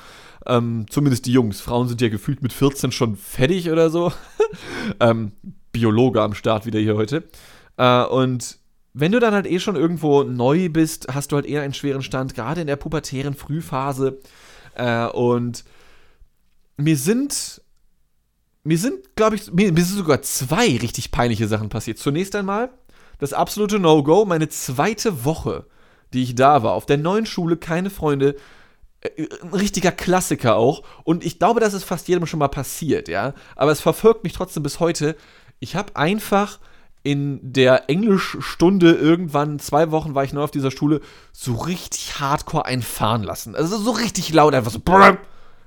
Ähm, 0.46 0.86
zumindest 0.90 1.26
die 1.26 1.34
Jungs. 1.34 1.60
Frauen 1.60 1.90
sind 1.90 2.00
ja 2.00 2.08
gefühlt 2.08 2.42
mit 2.42 2.54
14 2.54 2.94
schon 2.94 3.18
fertig 3.18 3.70
oder 3.70 3.90
so. 3.90 4.14
ähm, 5.02 5.34
Biologe 5.74 6.22
am 6.22 6.36
Start 6.36 6.66
wieder 6.66 6.80
hier 6.80 6.96
heute. 6.96 7.28
Äh, 7.76 8.06
und 8.06 8.60
wenn 8.94 9.12
du 9.12 9.20
dann 9.20 9.34
halt 9.34 9.46
eh 9.46 9.60
schon 9.60 9.76
irgendwo 9.76 10.24
neu 10.24 10.70
bist, 10.70 11.08
hast 11.14 11.34
du 11.34 11.36
halt 11.36 11.46
eher 11.46 11.64
einen 11.64 11.74
schweren 11.74 12.02
Stand, 12.02 12.34
gerade 12.34 12.62
in 12.62 12.68
der 12.68 12.78
pubertären 12.78 13.34
Frühphase. 13.34 14.20
Äh, 14.76 15.08
und 15.08 15.66
mir 16.78 16.96
sind, 16.96 17.62
mir 18.64 18.78
sind, 18.78 19.18
glaube 19.18 19.36
ich, 19.36 19.52
mir, 19.52 19.74
mir 19.74 19.84
sind 19.84 19.98
sogar 19.98 20.22
zwei 20.22 20.78
richtig 20.78 21.12
peinliche 21.12 21.50
Sachen 21.50 21.68
passiert. 21.68 21.98
Zunächst 21.98 22.36
einmal 22.38 22.70
das 23.20 23.34
absolute 23.34 23.80
No-Go, 23.80 24.26
meine 24.26 24.50
zweite 24.50 25.26
Woche, 25.26 25.66
die 26.14 26.24
ich 26.24 26.36
da 26.36 26.64
war, 26.64 26.74
auf 26.74 26.86
der 26.86 26.98
neuen 26.98 27.26
Schule, 27.26 27.58
keine 27.58 27.90
Freunde, 27.90 28.36
äh, 29.02 29.28
ein 29.42 29.54
richtiger 29.54 29.92
Klassiker 29.92 30.56
auch. 30.56 30.84
Und 31.04 31.26
ich 31.26 31.40
glaube, 31.40 31.60
das 31.60 31.74
ist 31.74 31.84
fast 31.84 32.08
jedem 32.08 32.26
schon 32.26 32.40
mal 32.40 32.48
passiert, 32.48 33.08
ja. 33.08 33.34
Aber 33.56 33.72
es 33.72 33.82
verfolgt 33.82 34.24
mich 34.24 34.34
trotzdem 34.34 34.64
bis 34.64 34.80
heute. 34.80 35.16
Ich 35.60 35.76
habe 35.76 35.96
einfach 35.96 36.60
in 37.04 37.40
der 37.42 37.90
Englischstunde 37.90 38.92
irgendwann, 38.92 39.60
zwei 39.60 39.92
Wochen 39.92 40.14
war 40.14 40.24
ich 40.24 40.34
neu 40.34 40.44
auf 40.44 40.52
dieser 40.52 40.72
Schule, 40.72 41.00
so 41.32 41.54
richtig 41.54 42.20
hardcore 42.20 42.66
einfahren 42.66 43.24
lassen. 43.24 43.56
Also 43.56 43.78
so 43.78 43.92
richtig 43.92 44.34
laut, 44.34 44.54
einfach 44.54 44.72
so, 44.72 44.82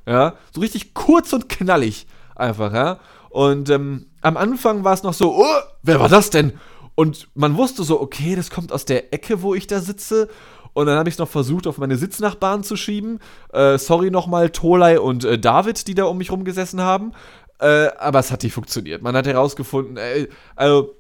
ja, 0.07 0.35
so 0.53 0.61
richtig 0.61 0.93
kurz 0.93 1.33
und 1.33 1.49
knallig 1.49 2.07
einfach, 2.37 2.75
ja. 2.75 3.01
Und 3.31 3.71
ähm, 3.71 4.07
am 4.21 4.37
Anfang 4.37 4.85
war 4.85 4.93
es 4.93 5.03
noch 5.03 5.15
so, 5.15 5.35
oh, 5.35 5.61
wer 5.83 6.01
war 6.01 6.09
das 6.09 6.31
denn? 6.31 6.53
Und 7.01 7.29
man 7.33 7.57
wusste 7.57 7.83
so, 7.83 7.99
okay, 7.99 8.37
das 8.37 8.51
kommt 8.51 8.73
aus 8.73 8.85
der 8.85 9.15
Ecke, 9.15 9.41
wo 9.41 9.55
ich 9.55 9.67
da 9.67 9.81
sitze. 9.81 10.29
Und 10.75 10.85
dann 10.85 10.99
habe 10.99 11.09
ich 11.09 11.15
es 11.15 11.19
noch 11.19 11.31
versucht, 11.31 11.67
auf 11.67 11.79
meine 11.79 11.97
Sitznachbarn 11.97 12.63
zu 12.63 12.77
schieben. 12.77 13.21
Äh, 13.55 13.79
sorry 13.79 14.11
nochmal, 14.11 14.51
Tolai 14.51 15.01
und 15.01 15.25
äh, 15.25 15.39
David, 15.39 15.89
die 15.89 15.95
da 15.95 16.05
um 16.05 16.19
mich 16.19 16.31
rumgesessen 16.31 16.83
haben. 16.83 17.13
Äh, 17.59 17.89
aber 17.97 18.19
es 18.19 18.31
hat 18.31 18.43
nicht 18.43 18.53
funktioniert. 18.53 19.01
Man 19.01 19.17
hat 19.17 19.27
herausgefunden, 19.27 19.97
äh, 19.97 20.29
also, 20.57 20.95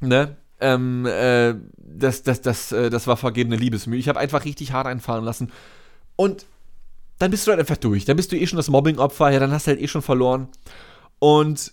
ne, 0.00 0.36
ähm, 0.60 1.06
äh, 1.06 1.54
das, 1.78 2.22
das, 2.24 2.42
das, 2.42 2.70
äh, 2.72 2.90
das 2.90 3.06
war 3.06 3.16
vergebene 3.16 3.56
Liebesmühe. 3.56 3.98
Ich 3.98 4.10
habe 4.10 4.20
einfach 4.20 4.44
richtig 4.44 4.72
hart 4.72 4.86
einfahren 4.86 5.24
lassen. 5.24 5.50
Und 6.14 6.44
dann 7.20 7.30
bist 7.30 7.46
du 7.46 7.52
halt 7.52 7.60
einfach 7.60 7.78
durch. 7.78 8.04
Dann 8.04 8.18
bist 8.18 8.32
du 8.32 8.36
eh 8.36 8.46
schon 8.46 8.58
das 8.58 8.68
Mobbing-Opfer, 8.68 9.30
ja, 9.30 9.40
dann 9.40 9.52
hast 9.52 9.66
du 9.66 9.70
halt 9.70 9.80
eh 9.80 9.88
schon 9.88 10.02
verloren. 10.02 10.48
Und 11.20 11.72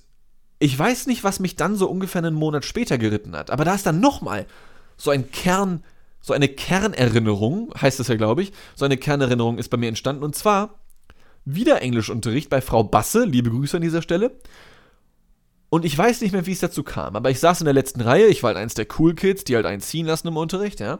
ich 0.59 0.77
weiß 0.77 1.07
nicht, 1.07 1.23
was 1.23 1.39
mich 1.39 1.55
dann 1.55 1.75
so 1.75 1.89
ungefähr 1.89 2.19
einen 2.19 2.35
Monat 2.35 2.65
später 2.65 2.97
geritten 2.97 3.35
hat, 3.35 3.49
aber 3.49 3.65
da 3.65 3.73
ist 3.73 3.85
dann 3.85 3.99
nochmal 3.99 4.45
so 4.97 5.09
ein 5.11 5.31
Kern, 5.31 5.83
so 6.21 6.33
eine 6.33 6.49
Kernerinnerung, 6.49 7.73
heißt 7.79 7.99
es 7.99 8.09
ja, 8.09 8.15
glaube 8.15 8.43
ich, 8.43 8.51
so 8.75 8.85
eine 8.85 8.97
Kernerinnerung 8.97 9.57
ist 9.57 9.69
bei 9.69 9.77
mir 9.77 9.87
entstanden 9.87 10.23
und 10.23 10.35
zwar 10.35 10.75
wieder 11.45 11.81
Englischunterricht 11.81 12.49
bei 12.49 12.61
Frau 12.61 12.83
Basse, 12.83 13.23
liebe 13.23 13.49
Grüße 13.49 13.77
an 13.77 13.81
dieser 13.81 14.01
Stelle. 14.01 14.37
Und 15.69 15.85
ich 15.85 15.97
weiß 15.97 16.21
nicht 16.21 16.31
mehr, 16.31 16.45
wie 16.45 16.51
es 16.51 16.59
dazu 16.59 16.83
kam, 16.83 17.15
aber 17.15 17.29
ich 17.29 17.39
saß 17.39 17.61
in 17.61 17.65
der 17.65 17.73
letzten 17.73 18.01
Reihe, 18.01 18.27
ich 18.27 18.43
war 18.43 18.49
halt 18.49 18.57
eins 18.57 18.73
der 18.73 18.87
Cool 18.97 19.15
Kids, 19.15 19.43
die 19.43 19.55
halt 19.55 19.65
einen 19.65 19.81
ziehen 19.81 20.05
lassen 20.05 20.27
im 20.27 20.37
Unterricht, 20.37 20.79
ja. 20.79 20.99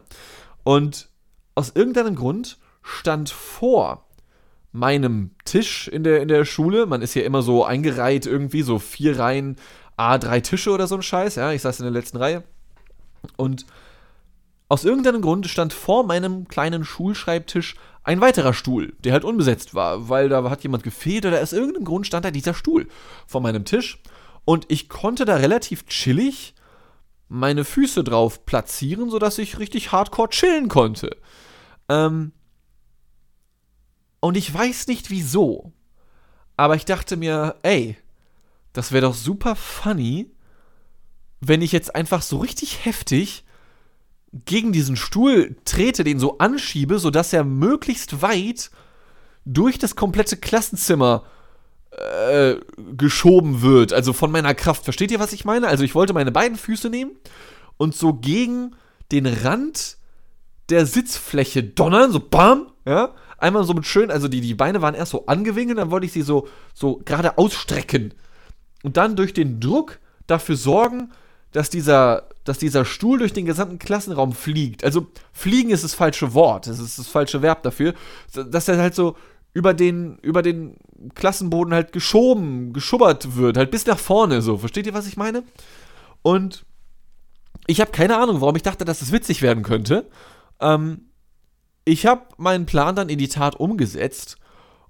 Und 0.63 1.09
aus 1.55 1.71
irgendeinem 1.75 2.15
Grund 2.15 2.59
stand 2.81 3.29
vor 3.29 4.05
meinem 4.71 5.31
Tisch 5.45 5.87
in 5.87 6.03
der, 6.03 6.21
in 6.21 6.27
der 6.27 6.45
Schule. 6.45 6.85
Man 6.85 7.01
ist 7.01 7.15
ja 7.15 7.23
immer 7.23 7.41
so 7.41 7.65
eingereiht 7.65 8.25
irgendwie, 8.25 8.61
so 8.61 8.79
vier 8.79 9.17
Reihen, 9.17 9.55
A, 9.97 10.17
drei 10.17 10.39
Tische 10.39 10.71
oder 10.71 10.87
so 10.87 10.95
ein 10.95 11.01
Scheiß. 11.01 11.35
Ja, 11.35 11.51
ich 11.51 11.61
saß 11.61 11.79
in 11.79 11.85
der 11.85 11.93
letzten 11.93 12.17
Reihe. 12.17 12.43
Und 13.35 13.65
aus 14.69 14.85
irgendeinem 14.85 15.21
Grund 15.21 15.47
stand 15.47 15.73
vor 15.73 16.05
meinem 16.05 16.47
kleinen 16.47 16.85
Schulschreibtisch 16.85 17.75
ein 18.03 18.21
weiterer 18.21 18.53
Stuhl, 18.53 18.93
der 19.03 19.13
halt 19.13 19.23
unbesetzt 19.23 19.73
war, 19.73 20.09
weil 20.09 20.29
da 20.29 20.47
hat 20.49 20.63
jemand 20.63 20.83
gefehlt 20.83 21.25
oder 21.25 21.41
aus 21.41 21.53
irgendeinem 21.53 21.85
Grund 21.85 22.07
stand 22.07 22.23
da 22.23 22.31
dieser 22.31 22.53
Stuhl 22.53 22.87
vor 23.27 23.41
meinem 23.41 23.65
Tisch. 23.65 24.01
Und 24.45 24.65
ich 24.69 24.87
konnte 24.87 25.25
da 25.25 25.35
relativ 25.35 25.85
chillig 25.87 26.53
meine 27.27 27.65
Füße 27.65 28.03
drauf 28.03 28.45
platzieren, 28.45 29.09
sodass 29.09 29.37
ich 29.37 29.59
richtig 29.59 29.91
hardcore 29.91 30.29
chillen 30.29 30.69
konnte. 30.69 31.17
Ähm, 31.87 32.31
und 34.19 34.37
ich 34.37 34.53
weiß 34.53 34.87
nicht 34.87 35.09
wieso. 35.09 35.71
Aber 36.57 36.75
ich 36.75 36.85
dachte 36.85 37.15
mir, 37.17 37.55
ey, 37.63 37.97
das 38.73 38.91
wäre 38.91 39.05
doch 39.07 39.15
super 39.15 39.55
funny, 39.55 40.29
wenn 41.41 41.61
ich 41.61 41.71
jetzt 41.71 41.95
einfach 41.95 42.21
so 42.21 42.37
richtig 42.37 42.85
heftig 42.85 43.43
gegen 44.45 44.71
diesen 44.71 44.95
Stuhl 44.95 45.55
trete, 45.65 46.03
den 46.03 46.19
so 46.19 46.37
anschiebe, 46.37 46.99
sodass 46.99 47.33
er 47.33 47.43
möglichst 47.43 48.21
weit 48.21 48.71
durch 49.45 49.79
das 49.79 49.95
komplette 49.95 50.37
Klassenzimmer 50.37 51.23
äh, 51.91 52.55
geschoben 52.95 53.61
wird. 53.61 53.93
Also 53.93 54.13
von 54.13 54.31
meiner 54.31 54.53
Kraft. 54.53 54.83
Versteht 54.83 55.11
ihr, 55.11 55.19
was 55.19 55.33
ich 55.33 55.45
meine? 55.45 55.67
Also 55.67 55.83
ich 55.83 55.95
wollte 55.95 56.13
meine 56.13 56.31
beiden 56.31 56.57
Füße 56.57 56.89
nehmen 56.89 57.11
und 57.77 57.95
so 57.95 58.13
gegen 58.13 58.75
den 59.11 59.25
Rand 59.25 59.97
der 60.69 60.85
Sitzfläche 60.85 61.63
donnern, 61.63 62.11
so 62.11 62.19
bam, 62.19 62.67
ja, 62.85 63.15
einmal 63.41 63.63
so 63.63 63.73
mit 63.73 63.85
schön, 63.85 64.11
also 64.11 64.27
die, 64.27 64.41
die 64.41 64.53
Beine 64.53 64.81
waren 64.81 64.95
erst 64.95 65.11
so 65.11 65.25
angewinkelt, 65.25 65.77
dann 65.77 65.91
wollte 65.91 66.05
ich 66.05 66.11
sie 66.11 66.21
so, 66.21 66.47
so 66.73 67.01
gerade 67.05 67.37
ausstrecken. 67.37 68.13
Und 68.83 68.97
dann 68.97 69.15
durch 69.15 69.33
den 69.33 69.59
Druck 69.59 69.99
dafür 70.27 70.55
sorgen, 70.55 71.11
dass 71.51 71.69
dieser, 71.69 72.29
dass 72.43 72.59
dieser 72.59 72.85
Stuhl 72.85 73.19
durch 73.19 73.33
den 73.33 73.45
gesamten 73.45 73.79
Klassenraum 73.79 74.33
fliegt. 74.33 74.83
Also 74.83 75.07
fliegen 75.33 75.71
ist 75.71 75.83
das 75.83 75.95
falsche 75.95 76.33
Wort, 76.33 76.67
das 76.67 76.79
ist 76.79 76.99
das 76.99 77.07
falsche 77.07 77.41
Verb 77.41 77.63
dafür. 77.63 77.93
Dass 78.33 78.67
er 78.67 78.77
halt 78.77 78.95
so 78.95 79.15
über 79.53 79.73
den, 79.73 80.17
über 80.19 80.41
den 80.41 80.77
Klassenboden 81.15 81.73
halt 81.73 81.91
geschoben, 81.91 82.71
geschubbert 82.71 83.35
wird, 83.35 83.57
halt 83.57 83.71
bis 83.71 83.85
nach 83.85 83.97
vorne 83.97 84.41
so. 84.41 84.57
Versteht 84.57 84.85
ihr, 84.85 84.93
was 84.93 85.07
ich 85.07 85.17
meine? 85.17 85.43
Und 86.21 86.65
ich 87.65 87.81
habe 87.81 87.91
keine 87.91 88.17
Ahnung, 88.17 88.41
warum 88.41 88.55
ich 88.55 88.63
dachte, 88.63 88.85
dass 88.85 88.99
das 88.99 89.11
witzig 89.11 89.41
werden 89.41 89.63
könnte. 89.63 90.07
Ähm, 90.59 91.08
ich 91.89 92.05
habe 92.05 92.21
meinen 92.37 92.65
Plan 92.65 92.95
dann 92.95 93.09
in 93.09 93.17
die 93.17 93.27
Tat 93.27 93.55
umgesetzt 93.55 94.37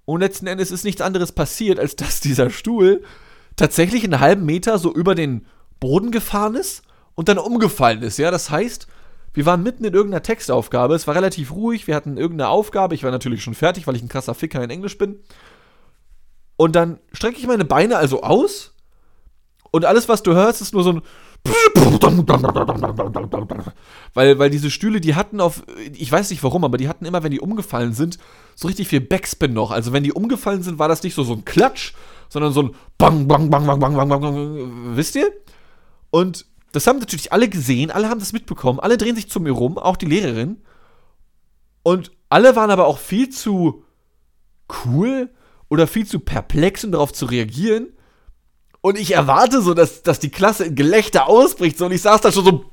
und 0.06 0.22
letzten 0.22 0.48
Endes 0.48 0.72
ist 0.72 0.84
nichts 0.84 1.02
anderes 1.02 1.32
passiert, 1.32 1.80
als 1.80 1.96
dass 1.96 2.20
dieser 2.20 2.50
Stuhl 2.50 3.04
tatsächlich 3.56 4.04
einen 4.04 4.20
halben 4.20 4.46
Meter 4.46 4.78
so 4.80 4.94
über 4.94 5.16
den 5.16 5.46
Boden 5.80 6.12
gefahren 6.12 6.56
ist 6.56 6.84
und 7.16 7.30
dann 7.30 7.38
umgefallen 7.38 8.02
ist. 8.02 8.18
Ja, 8.18 8.32
das 8.32 8.50
heißt, 8.50 8.88
wir 9.34 9.46
waren 9.46 9.64
mitten 9.64 9.86
in 9.86 9.94
irgendeiner 9.94 10.24
Textaufgabe, 10.24 10.96
es 10.96 11.08
war 11.08 11.16
relativ 11.16 11.52
ruhig, 11.52 11.88
wir 11.88 11.96
hatten 11.96 12.18
irgendeine 12.18 12.50
Aufgabe, 12.50 12.96
ich 12.96 13.04
war 13.04 13.12
natürlich 13.12 13.44
schon 13.44 13.54
fertig, 13.54 13.88
weil 13.88 13.96
ich 13.96 14.02
ein 14.02 14.10
krasser 14.10 14.34
Ficker 14.34 14.64
in 14.64 14.70
Englisch 14.70 14.98
bin. 14.98 15.20
Und 16.58 16.76
dann 16.76 17.00
strecke 17.14 17.38
ich 17.38 17.48
meine 17.48 17.66
Beine 17.66 17.98
also 17.98 18.24
aus 18.24 18.74
und 19.72 19.86
alles, 19.86 20.10
was 20.10 20.24
du 20.24 20.34
hörst, 20.34 20.62
ist 20.62 20.74
nur 20.74 20.84
so 20.84 20.94
ein 20.94 21.02
weil, 24.14 24.40
weil 24.40 24.50
diese 24.50 24.70
Stühle, 24.70 25.02
die 25.02 25.16
hatten 25.16 25.42
auf, 25.42 25.64
ich 25.94 26.12
weiß 26.12 26.30
nicht 26.30 26.44
warum, 26.44 26.64
aber 26.64 26.78
die 26.78 26.88
hatten 26.88 27.06
immer, 27.06 27.24
wenn 27.24 27.32
die 27.32 27.40
umgefallen 27.40 27.94
sind, 27.94 28.18
so 28.56 28.68
richtig 28.68 28.88
viel 28.88 29.02
Backspin 29.02 29.54
noch. 29.54 29.72
Also 29.72 29.94
wenn 29.94 30.04
die 30.04 30.14
umgefallen 30.14 30.64
sind, 30.64 30.80
war 30.80 30.88
das 30.88 31.04
nicht 31.04 31.16
so, 31.16 31.24
so 31.24 31.34
ein 31.34 31.46
Klatsch, 31.46 31.94
sondern 32.30 32.54
so 32.54 32.64
ein 32.64 32.76
Bang, 32.98 33.28
Bang, 33.28 33.50
Bang, 33.50 33.66
Bang, 33.66 33.80
Bang, 33.80 33.96
Bang, 33.96 34.10
Bang, 34.10 34.22
Bang, 34.22 34.96
wisst 34.96 35.16
ihr? 35.16 35.32
Und 36.12 36.46
das 36.72 36.86
haben 36.88 37.00
natürlich 37.00 37.34
alle 37.34 37.50
gesehen, 37.50 37.92
alle 37.92 38.10
haben 38.10 38.20
das 38.20 38.34
mitbekommen, 38.34 38.80
alle 38.80 38.98
drehen 38.98 39.16
sich 39.16 39.30
zu 39.30 39.40
mir 39.40 39.52
rum, 39.52 39.78
auch 39.78 39.98
die 39.98 40.06
Lehrerin. 40.06 40.58
Und 41.84 42.12
alle 42.30 42.56
waren 42.56 42.70
aber 42.72 42.86
auch 42.86 43.00
viel 43.00 43.30
zu 43.30 43.84
cool 44.86 45.30
oder 45.70 45.88
viel 45.88 46.06
zu 46.06 46.20
perplex, 46.20 46.84
um 46.84 46.92
darauf 46.92 47.14
zu 47.14 47.26
reagieren. 47.26 47.88
Und 48.82 48.98
ich 48.98 49.14
erwarte 49.14 49.62
so, 49.62 49.74
dass, 49.74 50.04
dass 50.04 50.20
die 50.20 50.30
Klasse 50.30 50.66
in 50.66 50.76
Gelächter 50.76 51.28
ausbricht. 51.28 51.78
So, 51.78 51.86
und 51.86 51.92
ich 51.92 52.02
saß 52.02 52.22
da 52.22 52.32
schon 52.32 52.46
so. 52.46 52.66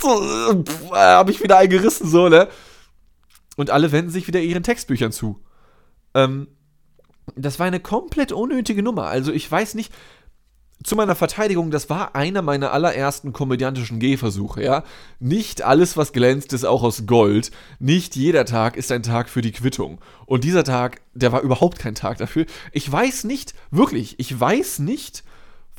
so 0.00 0.64
äh, 0.92 0.96
hab 0.96 1.28
ich 1.28 1.42
wieder 1.42 1.58
eingerissen, 1.58 2.08
so, 2.08 2.28
ne? 2.28 2.48
Und 3.56 3.70
alle 3.70 3.90
wenden 3.90 4.10
sich 4.10 4.28
wieder 4.28 4.40
ihren 4.40 4.62
Textbüchern 4.62 5.10
zu. 5.10 5.42
Ähm, 6.14 6.46
das 7.34 7.58
war 7.58 7.66
eine 7.66 7.80
komplett 7.80 8.32
unnötige 8.32 8.82
Nummer. 8.82 9.06
Also 9.06 9.32
ich 9.32 9.50
weiß 9.50 9.74
nicht, 9.74 9.92
zu 10.84 10.94
meiner 10.94 11.16
Verteidigung, 11.16 11.70
das 11.70 11.90
war 11.90 12.14
einer 12.14 12.40
meiner 12.40 12.72
allerersten 12.72 13.32
komödiantischen 13.32 13.98
Gehversuche, 13.98 14.62
ja. 14.62 14.84
Nicht 15.18 15.62
alles, 15.62 15.96
was 15.96 16.12
glänzt, 16.12 16.52
ist 16.52 16.64
auch 16.64 16.82
aus 16.82 17.06
Gold. 17.06 17.50
Nicht 17.80 18.14
jeder 18.14 18.44
Tag 18.44 18.76
ist 18.76 18.92
ein 18.92 19.02
Tag 19.02 19.28
für 19.28 19.42
die 19.42 19.52
Quittung. 19.52 19.98
Und 20.26 20.44
dieser 20.44 20.64
Tag, 20.64 21.00
der 21.14 21.32
war 21.32 21.42
überhaupt 21.42 21.78
kein 21.78 21.94
Tag 21.94 22.18
dafür. 22.18 22.46
Ich 22.72 22.90
weiß 22.90 23.24
nicht, 23.24 23.54
wirklich, 23.70 24.18
ich 24.18 24.38
weiß 24.38 24.78
nicht, 24.78 25.24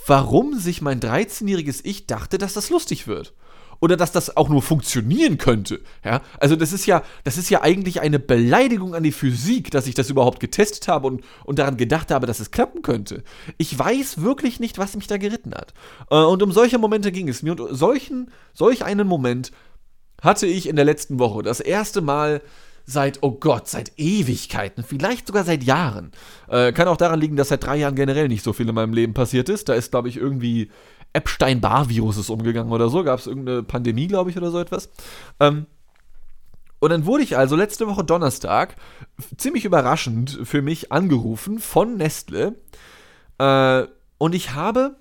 warum 0.06 0.60
sich 0.60 0.82
mein 0.82 1.00
13-jähriges 1.00 1.80
Ich 1.84 2.06
dachte, 2.06 2.38
dass 2.38 2.54
das 2.54 2.70
lustig 2.70 3.08
wird 3.08 3.34
oder 3.80 3.98
dass 3.98 4.12
das 4.12 4.36
auch 4.36 4.50
nur 4.50 4.62
funktionieren 4.62 5.38
könnte. 5.38 5.82
Ja, 6.04 6.22
also 6.40 6.56
das 6.56 6.74
ist 6.74 6.86
ja, 6.86 7.04
das 7.24 7.38
ist 7.38 7.50
ja 7.50 7.62
eigentlich 7.62 8.02
eine 8.02 8.20
Beleidigung 8.20 8.96
an 8.96 9.04
die 9.04 9.12
Physik, 9.12 9.72
dass 9.72 9.88
ich 9.88 9.96
das 9.96 10.10
überhaupt 10.10 10.40
getestet 10.40 10.88
habe 10.88 11.08
und, 11.08 11.24
und 11.46 11.60
daran 11.60 11.78
gedacht 11.78 12.12
habe, 12.12 12.28
dass 12.28 12.40
es 12.40 12.52
klappen 12.52 12.82
könnte. 12.82 13.24
Ich 13.58 13.78
weiß 13.78 14.22
wirklich 14.22 14.60
nicht, 14.60 14.78
was 14.78 14.96
mich 14.96 15.08
da 15.08 15.18
geritten 15.18 15.54
hat. 15.54 15.74
Äh, 16.10 16.16
und 16.16 16.44
um 16.44 16.52
solche 16.52 16.78
Momente 16.78 17.12
ging 17.12 17.30
es 17.30 17.44
mir. 17.44 17.60
Und 17.60 17.76
solchen, 17.76 18.32
solch 18.54 18.84
einen 18.84 19.08
Moment 19.08 19.52
hatte 20.22 20.48
ich 20.48 20.68
in 20.68 20.76
der 20.76 20.86
letzten 20.86 21.20
Woche. 21.20 21.44
Das 21.44 21.60
erste 21.60 22.02
Mal 22.02 22.42
seit, 22.86 23.20
oh 23.22 23.32
Gott, 23.32 23.68
seit 23.68 23.94
Ewigkeiten, 23.98 24.84
vielleicht 24.84 25.28
sogar 25.28 25.44
seit 25.44 25.64
Jahren. 25.64 26.12
Äh, 26.48 26.74
kann 26.74 26.88
auch 26.88 26.98
daran 26.98 27.20
liegen, 27.20 27.36
dass 27.36 27.50
seit 27.50 27.64
drei 27.64 27.78
Jahren 27.78 27.96
generell 27.96 28.28
nicht 28.28 28.44
so 28.44 28.52
viel 28.52 28.68
in 28.68 28.76
meinem 28.76 28.94
Leben 28.94 29.14
passiert 29.14 29.48
ist. 29.48 29.70
Da 29.70 29.76
ist, 29.76 29.92
glaube 29.92 30.10
ich, 30.10 30.18
irgendwie 30.18 30.72
Epstein-Barr-Virus 31.14 32.18
ist 32.18 32.30
umgegangen 32.30 32.72
oder 32.72 32.90
so. 32.90 33.04
Gab 33.04 33.20
es 33.20 33.28
irgendeine 33.28 33.64
Pandemie, 33.64 34.08
glaube 34.08 34.30
ich, 34.30 34.38
oder 34.38 34.52
so 34.52 34.60
etwas. 34.60 34.90
Ähm, 35.40 35.66
und 36.80 36.92
dann 36.92 37.06
wurde 37.06 37.24
ich 37.24 37.38
also 37.38 37.56
letzte 37.56 37.88
Woche 37.88 38.04
Donnerstag 38.04 38.76
ziemlich 39.38 39.66
überraschend 39.66 40.40
für 40.44 40.62
mich 40.62 40.92
angerufen 40.92 41.60
von 41.60 41.98
Nestle. 41.98 42.56
Äh, 43.38 43.84
und 44.18 44.36
ich 44.36 44.54
habe 44.54 44.96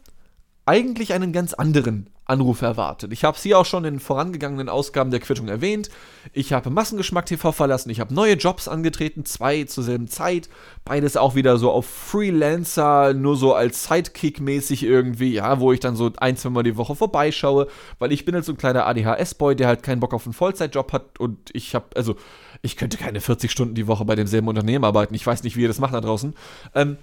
eigentlich 0.67 1.13
einen 1.13 1.33
ganz 1.33 1.55
anderen 1.55 2.11
Anruf 2.29 2.61
erwartet. 2.61 3.13
Ich 3.13 3.25
habe 3.25 3.37
es 3.37 3.43
hier 3.43 3.59
auch 3.59 3.65
schon 3.65 3.87
in 3.87 4.01
vorangegangenen 4.01 4.69
Ausgaben 4.69 5.11
der 5.11 5.21
Quittung 5.21 5.49
erwähnt. 5.49 5.89
Ich 6.35 6.53
habe 6.53 6.69
Massengeschmack 6.69 7.25
TV 7.25 7.53
verlassen, 7.53 7.89
ich 7.89 8.01
habe 8.01 8.13
neue 8.13 8.35
Jobs 8.35 8.69
angetreten, 8.69 9.25
zwei 9.25 9.65
zur 9.65 9.83
selben 9.83 10.09
Zeit. 10.09 10.51
Beides 10.85 11.17
auch 11.17 11.35
wieder 11.35 11.57
so 11.57 11.71
auf 11.71 11.87
Freelancer, 11.87 13.15
nur 13.15 13.37
so 13.37 13.55
als 13.55 13.89
Sidekick-mäßig 13.89 14.83
irgendwie, 14.85 15.33
ja, 15.33 15.59
wo 15.59 15.73
ich 15.73 15.81
dann 15.81 15.97
so 15.97 16.13
ein, 16.19 16.37
zwei 16.37 16.51
Mal 16.51 16.63
die 16.63 16.77
Woche 16.77 16.95
vorbeischaue, 16.95 17.67
weil 17.99 18.13
ich 18.13 18.27
bin 18.27 18.35
halt 18.35 18.45
so 18.45 18.53
ein 18.53 18.59
kleiner 18.59 18.87
ADHS-Boy, 18.87 19.57
der 19.57 19.69
halt 19.69 19.83
keinen 19.83 20.01
Bock 20.01 20.13
auf 20.13 20.27
einen 20.27 20.35
Vollzeitjob 20.35 20.93
hat 20.93 21.19
und 21.19 21.39
ich 21.55 21.75
habe, 21.75 21.87
also, 21.97 22.15
ich 22.61 22.77
könnte 22.77 22.99
keine 22.99 23.21
40 23.21 23.51
Stunden 23.51 23.75
die 23.75 23.87
Woche 23.87 24.05
bei 24.05 24.17
demselben 24.17 24.49
Unternehmen 24.49 24.85
arbeiten. 24.85 25.15
Ich 25.15 25.27
weiß 25.27 25.45
nicht, 25.45 25.57
wie 25.57 25.63
ihr 25.63 25.69
das 25.69 25.79
macht 25.79 25.95
da 25.95 26.01
draußen. 26.01 26.35
Ähm, 26.75 26.99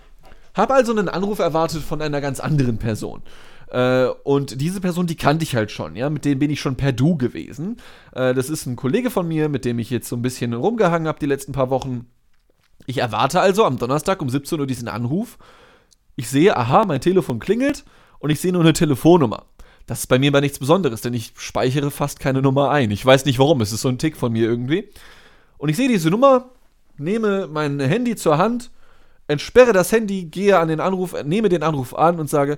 habe 0.53 0.73
also 0.73 0.91
einen 0.91 1.09
Anruf 1.09 1.39
erwartet 1.39 1.81
von 1.81 2.01
einer 2.01 2.21
ganz 2.21 2.39
anderen 2.39 2.77
Person. 2.77 3.21
Äh, 3.69 4.05
und 4.23 4.61
diese 4.61 4.81
Person, 4.81 5.07
die 5.07 5.15
kannte 5.15 5.43
ich 5.43 5.55
halt 5.55 5.71
schon, 5.71 5.95
ja, 5.95 6.09
mit 6.09 6.25
dem 6.25 6.39
bin 6.39 6.51
ich 6.51 6.59
schon 6.59 6.75
per 6.75 6.91
Du 6.91 7.17
gewesen. 7.17 7.77
Äh, 8.13 8.33
das 8.33 8.49
ist 8.49 8.65
ein 8.65 8.75
Kollege 8.75 9.09
von 9.09 9.27
mir, 9.27 9.49
mit 9.49 9.65
dem 9.65 9.79
ich 9.79 9.89
jetzt 9.89 10.07
so 10.07 10.15
ein 10.15 10.21
bisschen 10.21 10.53
rumgehangen 10.53 11.07
habe 11.07 11.19
die 11.19 11.25
letzten 11.25 11.51
paar 11.51 11.69
Wochen. 11.69 12.07
Ich 12.85 12.99
erwarte 12.99 13.41
also 13.41 13.65
am 13.65 13.77
Donnerstag 13.77 14.21
um 14.21 14.29
17 14.29 14.59
Uhr 14.59 14.67
diesen 14.67 14.87
Anruf. 14.87 15.37
Ich 16.15 16.29
sehe, 16.29 16.55
aha, 16.55 16.85
mein 16.85 17.01
Telefon 17.01 17.39
klingelt 17.39 17.83
und 18.19 18.29
ich 18.29 18.39
sehe 18.39 18.53
nur 18.53 18.61
eine 18.61 18.73
Telefonnummer. 18.73 19.45
Das 19.87 19.99
ist 19.99 20.07
bei 20.07 20.17
mir 20.17 20.29
aber 20.29 20.41
nichts 20.41 20.59
Besonderes, 20.59 21.01
denn 21.01 21.13
ich 21.13 21.33
speichere 21.37 21.91
fast 21.91 22.19
keine 22.19 22.41
Nummer 22.41 22.71
ein. 22.71 22.89
Ich 22.91 23.05
weiß 23.05 23.25
nicht 23.25 23.37
warum, 23.37 23.61
es 23.61 23.71
ist 23.71 23.81
so 23.81 23.89
ein 23.89 23.99
Tick 23.99 24.17
von 24.17 24.31
mir 24.31 24.47
irgendwie. 24.47 24.89
Und 25.57 25.69
ich 25.69 25.77
sehe 25.77 25.87
diese 25.87 26.09
Nummer, 26.09 26.49
nehme 26.97 27.47
mein 27.47 27.79
Handy 27.79 28.15
zur 28.15 28.37
Hand, 28.37 28.71
entsperre 29.27 29.73
das 29.73 29.91
Handy, 29.91 30.25
gehe 30.25 30.57
an 30.57 30.69
den 30.69 30.79
Anruf, 30.79 31.15
nehme 31.23 31.49
den 31.49 31.63
Anruf 31.63 31.93
an 31.93 32.19
und 32.19 32.29
sage, 32.29 32.57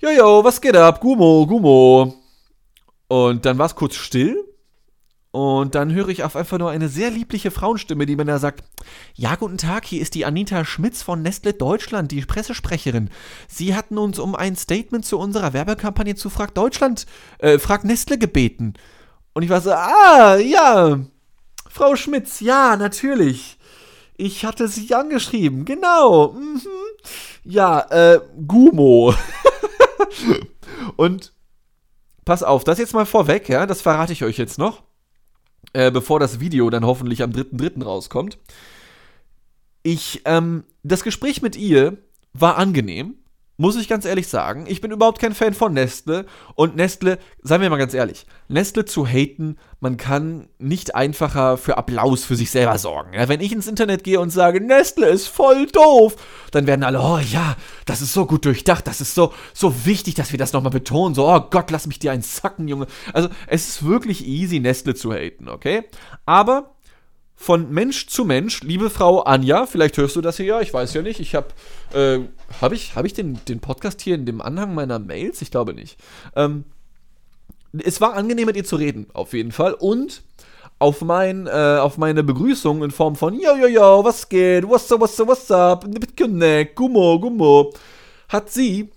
Jojo, 0.00 0.44
was 0.44 0.60
geht 0.60 0.76
ab? 0.76 1.00
Gumo, 1.00 1.44
Gumo. 1.44 2.14
Und 3.08 3.44
dann 3.44 3.58
war 3.58 3.66
es 3.66 3.74
kurz 3.74 3.96
still. 3.96 4.44
Und 5.32 5.74
dann 5.74 5.92
höre 5.92 6.08
ich 6.08 6.22
auf 6.22 6.36
einfach 6.36 6.56
nur 6.58 6.70
eine 6.70 6.88
sehr 6.88 7.10
liebliche 7.10 7.50
Frauenstimme, 7.50 8.06
die 8.06 8.14
mir 8.14 8.24
da 8.24 8.38
sagt: 8.38 8.62
Ja, 9.16 9.34
guten 9.34 9.58
Tag, 9.58 9.84
hier 9.84 10.00
ist 10.00 10.14
die 10.14 10.24
Anita 10.24 10.64
Schmitz 10.64 11.02
von 11.02 11.22
Nestle 11.22 11.52
Deutschland, 11.52 12.12
die 12.12 12.20
Pressesprecherin. 12.20 13.10
Sie 13.48 13.74
hatten 13.74 13.98
uns 13.98 14.20
um 14.20 14.36
ein 14.36 14.54
Statement 14.54 15.04
zu 15.04 15.18
unserer 15.18 15.52
Werbekampagne 15.52 16.14
zu 16.14 16.30
Frag 16.30 16.54
Deutschland, 16.54 17.06
äh, 17.38 17.58
Frag 17.58 17.82
Nestle 17.82 18.18
gebeten. 18.18 18.74
Und 19.34 19.42
ich 19.42 19.50
war 19.50 19.60
so: 19.60 19.72
Ah, 19.72 20.36
ja, 20.36 21.00
Frau 21.68 21.96
Schmitz, 21.96 22.38
ja, 22.38 22.76
natürlich. 22.76 23.58
Ich 24.16 24.44
hatte 24.44 24.68
sie 24.68 24.94
angeschrieben, 24.94 25.64
genau. 25.64 26.34
Mhm. 26.34 26.60
Ja, 27.42 27.80
äh, 27.90 28.20
Gumo. 28.46 29.12
und 30.96 31.32
pass 32.24 32.42
auf, 32.42 32.64
das 32.64 32.78
jetzt 32.78 32.94
mal 32.94 33.06
vorweg, 33.06 33.48
ja, 33.48 33.66
das 33.66 33.80
verrate 33.80 34.12
ich 34.12 34.24
euch 34.24 34.38
jetzt 34.38 34.58
noch, 34.58 34.82
äh, 35.72 35.90
bevor 35.90 36.20
das 36.20 36.40
Video 36.40 36.68
dann 36.70 36.84
hoffentlich 36.84 37.22
am 37.22 37.30
3.3. 37.30 37.82
rauskommt. 37.82 38.38
Ich, 39.82 40.22
ähm, 40.24 40.64
das 40.82 41.02
Gespräch 41.04 41.42
mit 41.42 41.56
ihr 41.56 41.96
war 42.32 42.56
angenehm. 42.56 43.14
Muss 43.60 43.74
ich 43.74 43.88
ganz 43.88 44.04
ehrlich 44.04 44.28
sagen, 44.28 44.66
ich 44.68 44.80
bin 44.80 44.92
überhaupt 44.92 45.20
kein 45.20 45.34
Fan 45.34 45.52
von 45.52 45.74
Nestle. 45.74 46.26
Und 46.54 46.76
Nestle, 46.76 47.18
seien 47.42 47.60
wir 47.60 47.68
mal 47.68 47.76
ganz 47.76 47.92
ehrlich, 47.92 48.24
Nestle 48.46 48.84
zu 48.84 49.04
haten, 49.04 49.56
man 49.80 49.96
kann 49.96 50.46
nicht 50.60 50.94
einfacher 50.94 51.56
für 51.56 51.76
Applaus 51.76 52.24
für 52.24 52.36
sich 52.36 52.52
selber 52.52 52.78
sorgen. 52.78 53.14
Ja, 53.14 53.28
wenn 53.28 53.40
ich 53.40 53.50
ins 53.50 53.66
Internet 53.66 54.04
gehe 54.04 54.20
und 54.20 54.30
sage, 54.30 54.60
Nestle 54.60 55.08
ist 55.08 55.26
voll 55.26 55.66
doof, 55.66 56.14
dann 56.52 56.68
werden 56.68 56.84
alle, 56.84 57.00
oh 57.00 57.18
ja, 57.18 57.56
das 57.84 58.00
ist 58.00 58.12
so 58.12 58.26
gut 58.26 58.44
durchdacht, 58.44 58.86
das 58.86 59.00
ist 59.00 59.16
so, 59.16 59.34
so 59.52 59.84
wichtig, 59.84 60.14
dass 60.14 60.30
wir 60.30 60.38
das 60.38 60.52
nochmal 60.52 60.70
betonen. 60.70 61.16
So, 61.16 61.28
oh 61.28 61.40
Gott, 61.50 61.72
lass 61.72 61.88
mich 61.88 61.98
dir 61.98 62.12
einen 62.12 62.22
sacken, 62.22 62.68
Junge. 62.68 62.86
Also, 63.12 63.28
es 63.48 63.66
ist 63.66 63.84
wirklich 63.84 64.24
easy, 64.24 64.60
Nestle 64.60 64.94
zu 64.94 65.12
haten, 65.12 65.48
okay? 65.48 65.82
Aber 66.26 66.76
von 67.40 67.70
Mensch 67.70 68.08
zu 68.08 68.24
Mensch, 68.24 68.62
liebe 68.62 68.90
Frau 68.90 69.20
Anja, 69.20 69.66
vielleicht 69.66 69.96
hörst 69.96 70.16
du 70.16 70.20
das 70.20 70.38
hier 70.38 70.46
ja, 70.46 70.60
ich 70.60 70.74
weiß 70.74 70.92
ja 70.94 71.02
nicht. 71.02 71.20
Ich 71.20 71.36
habe, 71.36 71.46
äh, 71.94 72.18
habe 72.60 72.74
ich, 72.74 72.96
hab 72.96 73.04
ich 73.04 73.14
den, 73.14 73.38
den 73.46 73.60
Podcast 73.60 74.00
hier 74.00 74.16
in 74.16 74.26
dem 74.26 74.40
Anhang 74.40 74.74
meiner 74.74 74.98
Mails? 74.98 75.40
Ich 75.40 75.52
glaube 75.52 75.72
nicht. 75.72 75.98
Ähm, 76.34 76.64
es 77.72 78.00
war 78.00 78.14
angenehm 78.14 78.46
mit 78.46 78.56
ihr 78.56 78.64
zu 78.64 78.74
reden, 78.74 79.06
auf 79.12 79.34
jeden 79.34 79.52
Fall. 79.52 79.74
Und 79.74 80.24
auf, 80.80 81.00
mein, 81.00 81.46
äh, 81.46 81.78
auf 81.80 81.96
meine 81.96 82.24
Begrüßung 82.24 82.82
in 82.82 82.90
Form 82.90 83.14
von 83.14 83.34
Yo, 83.34 83.54
yo, 83.54 83.68
yo, 83.68 84.04
was 84.04 84.28
geht? 84.28 84.68
What's 84.68 84.90
up, 84.90 85.00
what's 85.00 85.20
up, 85.20 85.28
what's 85.28 85.50
up? 85.52 85.86
Connect, 86.16 86.74
gummo, 86.74 87.20
gummo. 87.20 87.72
Hat 88.28 88.50
sie 88.50 88.90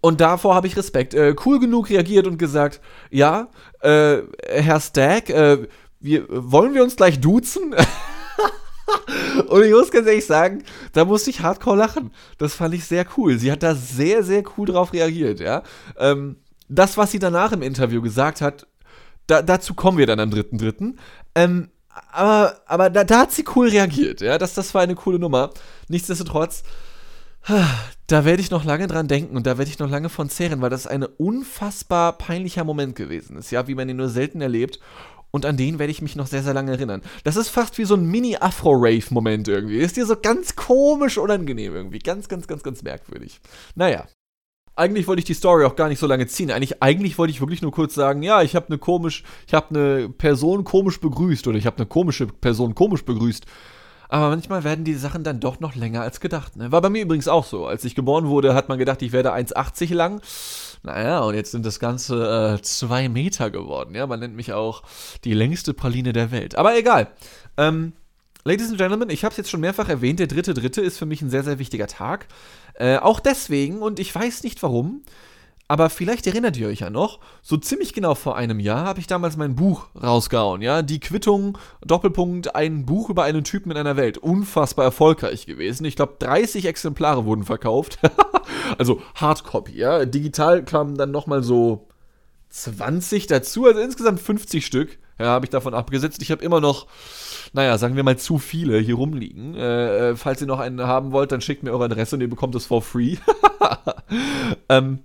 und 0.00 0.20
davor 0.20 0.54
habe 0.54 0.66
ich 0.66 0.76
Respekt. 0.76 1.14
Äh, 1.14 1.34
cool 1.44 1.60
genug 1.60 1.90
reagiert 1.90 2.26
und 2.26 2.38
gesagt, 2.38 2.80
ja, 3.10 3.48
äh, 3.80 4.18
Herr 4.46 4.80
Stack, 4.80 5.30
äh, 5.30 5.68
wir, 6.04 6.26
wollen 6.28 6.74
wir 6.74 6.82
uns 6.82 6.96
gleich 6.96 7.18
duzen? 7.18 7.74
Und 9.48 9.64
ich 9.64 9.72
muss 9.72 9.90
ganz 9.90 10.06
ehrlich 10.06 10.26
sagen, 10.26 10.62
da 10.92 11.06
musste 11.06 11.30
ich 11.30 11.40
hardcore 11.40 11.78
lachen. 11.78 12.12
Das 12.36 12.54
fand 12.54 12.74
ich 12.74 12.84
sehr 12.84 13.06
cool. 13.16 13.38
Sie 13.38 13.50
hat 13.50 13.62
da 13.62 13.74
sehr, 13.74 14.22
sehr 14.22 14.42
cool 14.56 14.66
drauf 14.66 14.92
reagiert, 14.92 15.40
ja. 15.40 15.62
Ähm, 15.98 16.36
das, 16.68 16.98
was 16.98 17.10
sie 17.10 17.18
danach 17.18 17.52
im 17.52 17.62
Interview 17.62 18.02
gesagt 18.02 18.42
hat, 18.42 18.66
da, 19.26 19.40
dazu 19.40 19.72
kommen 19.72 19.96
wir 19.96 20.06
dann 20.06 20.20
am 20.20 20.28
3.3. 20.28 20.94
Ähm, 21.34 21.70
aber 22.12 22.60
aber 22.66 22.90
da, 22.90 23.04
da, 23.04 23.20
hat 23.20 23.32
sie 23.32 23.44
cool 23.56 23.68
reagiert, 23.68 24.20
ja. 24.20 24.36
Das, 24.36 24.52
das 24.52 24.74
war 24.74 24.82
eine 24.82 24.96
coole 24.96 25.18
Nummer. 25.18 25.50
Nichtsdestotrotz, 25.88 26.64
da 28.06 28.24
werde 28.26 28.42
ich 28.42 28.50
noch 28.50 28.64
lange 28.64 28.88
dran 28.88 29.08
denken 29.08 29.36
und 29.38 29.46
da 29.46 29.56
werde 29.56 29.70
ich 29.70 29.78
noch 29.78 29.88
lange 29.88 30.10
von 30.10 30.28
zehren, 30.28 30.60
weil 30.60 30.70
das 30.70 30.86
ein 30.86 31.04
unfassbar 31.04 32.18
peinlicher 32.18 32.64
Moment 32.64 32.94
gewesen 32.94 33.38
ist, 33.38 33.50
ja, 33.50 33.66
wie 33.68 33.74
man 33.74 33.88
ihn 33.88 33.96
nur 33.96 34.10
selten 34.10 34.42
erlebt. 34.42 34.80
Und 35.34 35.46
an 35.46 35.56
den 35.56 35.80
werde 35.80 35.90
ich 35.90 36.00
mich 36.00 36.14
noch 36.14 36.28
sehr, 36.28 36.44
sehr 36.44 36.54
lange 36.54 36.70
erinnern. 36.70 37.02
Das 37.24 37.34
ist 37.34 37.48
fast 37.48 37.76
wie 37.78 37.84
so 37.84 37.96
ein 37.96 38.06
Mini-Afro-Rave-Moment 38.06 39.48
irgendwie. 39.48 39.78
Ist 39.78 39.96
dir 39.96 40.06
so 40.06 40.14
ganz 40.14 40.54
komisch 40.54 41.18
unangenehm 41.18 41.74
irgendwie. 41.74 41.98
Ganz, 41.98 42.28
ganz, 42.28 42.46
ganz, 42.46 42.62
ganz 42.62 42.84
merkwürdig. 42.84 43.40
Naja. 43.74 44.06
Eigentlich 44.76 45.08
wollte 45.08 45.18
ich 45.18 45.24
die 45.24 45.34
Story 45.34 45.64
auch 45.64 45.74
gar 45.74 45.88
nicht 45.88 45.98
so 45.98 46.06
lange 46.06 46.28
ziehen. 46.28 46.52
Eigentlich, 46.52 46.84
eigentlich 46.84 47.18
wollte 47.18 47.32
ich 47.32 47.40
wirklich 47.40 47.62
nur 47.62 47.72
kurz 47.72 47.96
sagen, 47.96 48.22
ja, 48.22 48.42
ich 48.42 48.54
habe 48.54 48.68
eine 48.68 48.78
komisch, 48.78 49.24
ich 49.48 49.54
habe 49.54 49.70
eine 49.70 50.08
Person 50.08 50.62
komisch 50.62 51.00
begrüßt 51.00 51.48
oder 51.48 51.58
ich 51.58 51.66
habe 51.66 51.78
eine 51.78 51.86
komische 51.86 52.28
Person 52.28 52.76
komisch 52.76 53.04
begrüßt. 53.04 53.44
Aber 54.08 54.28
manchmal 54.28 54.62
werden 54.62 54.84
die 54.84 54.94
Sachen 54.94 55.24
dann 55.24 55.40
doch 55.40 55.58
noch 55.58 55.74
länger 55.74 56.02
als 56.02 56.20
gedacht. 56.20 56.54
Ne? 56.54 56.70
War 56.70 56.80
bei 56.80 56.90
mir 56.90 57.02
übrigens 57.02 57.26
auch 57.26 57.44
so. 57.44 57.66
Als 57.66 57.84
ich 57.84 57.96
geboren 57.96 58.28
wurde, 58.28 58.54
hat 58.54 58.68
man 58.68 58.78
gedacht, 58.78 59.02
ich 59.02 59.10
werde 59.10 59.34
1,80 59.34 59.92
lang. 59.94 60.20
Naja, 60.84 61.20
und 61.20 61.34
jetzt 61.34 61.50
sind 61.50 61.64
das 61.64 61.80
Ganze 61.80 62.58
äh, 62.58 62.62
zwei 62.62 63.08
Meter 63.08 63.50
geworden. 63.50 63.94
Ja, 63.94 64.06
man 64.06 64.20
nennt 64.20 64.36
mich 64.36 64.52
auch 64.52 64.82
die 65.24 65.32
längste 65.32 65.72
Praline 65.72 66.12
der 66.12 66.30
Welt. 66.30 66.56
Aber 66.56 66.76
egal. 66.76 67.08
Ähm, 67.56 67.94
Ladies 68.44 68.68
and 68.68 68.76
Gentlemen, 68.76 69.08
ich 69.08 69.24
habe 69.24 69.32
es 69.32 69.38
jetzt 69.38 69.50
schon 69.50 69.60
mehrfach 69.60 69.88
erwähnt, 69.88 70.20
der 70.20 70.26
dritte 70.26 70.52
Dritte 70.52 70.82
ist 70.82 70.98
für 70.98 71.06
mich 71.06 71.22
ein 71.22 71.30
sehr, 71.30 71.42
sehr 71.42 71.58
wichtiger 71.58 71.86
Tag. 71.86 72.26
Äh, 72.74 72.98
auch 72.98 73.18
deswegen, 73.18 73.80
und 73.80 73.98
ich 73.98 74.14
weiß 74.14 74.42
nicht 74.42 74.62
warum, 74.62 75.02
aber 75.66 75.88
vielleicht 75.88 76.26
erinnert 76.26 76.58
ihr 76.58 76.68
euch 76.68 76.80
ja 76.80 76.90
noch, 76.90 77.20
so 77.42 77.56
ziemlich 77.56 77.94
genau 77.94 78.14
vor 78.14 78.36
einem 78.36 78.60
Jahr 78.60 78.84
habe 78.84 79.00
ich 79.00 79.06
damals 79.06 79.38
mein 79.38 79.56
Buch 79.56 79.86
rausgehauen, 80.00 80.60
ja, 80.60 80.82
die 80.82 81.00
Quittung, 81.00 81.56
Doppelpunkt, 81.82 82.54
ein 82.54 82.84
Buch 82.84 83.08
über 83.08 83.22
einen 83.24 83.44
Typen 83.44 83.70
in 83.70 83.78
einer 83.78 83.96
Welt. 83.96 84.18
Unfassbar 84.18 84.84
erfolgreich 84.84 85.46
gewesen. 85.46 85.86
Ich 85.86 85.96
glaube, 85.96 86.16
30 86.18 86.66
Exemplare 86.66 87.24
wurden 87.24 87.44
verkauft. 87.44 87.98
also 88.78 89.00
Hardcopy, 89.14 89.76
ja. 89.76 90.04
Digital 90.04 90.64
kamen 90.64 90.96
dann 90.96 91.10
nochmal 91.10 91.42
so 91.42 91.88
20 92.50 93.26
dazu, 93.26 93.66
also 93.66 93.80
insgesamt 93.80 94.20
50 94.20 94.66
Stück. 94.66 94.98
Ja, 95.18 95.26
habe 95.26 95.46
ich 95.46 95.50
davon 95.50 95.74
abgesetzt. 95.74 96.22
Ich 96.22 96.30
habe 96.30 96.44
immer 96.44 96.60
noch, 96.60 96.88
naja, 97.52 97.78
sagen 97.78 97.96
wir 97.96 98.02
mal 98.02 98.18
zu 98.18 98.38
viele 98.38 98.78
hier 98.78 98.96
rumliegen. 98.96 99.54
Äh, 99.54 100.10
äh 100.10 100.16
falls 100.16 100.40
ihr 100.40 100.46
noch 100.46 100.58
einen 100.58 100.80
haben 100.82 101.12
wollt, 101.12 101.32
dann 101.32 101.40
schickt 101.40 101.62
mir 101.62 101.72
eure 101.72 101.84
Adresse 101.84 102.16
und 102.16 102.22
ihr 102.22 102.28
bekommt 102.28 102.54
es 102.54 102.66
for 102.66 102.82
free. 102.82 103.16
ähm, 104.68 104.98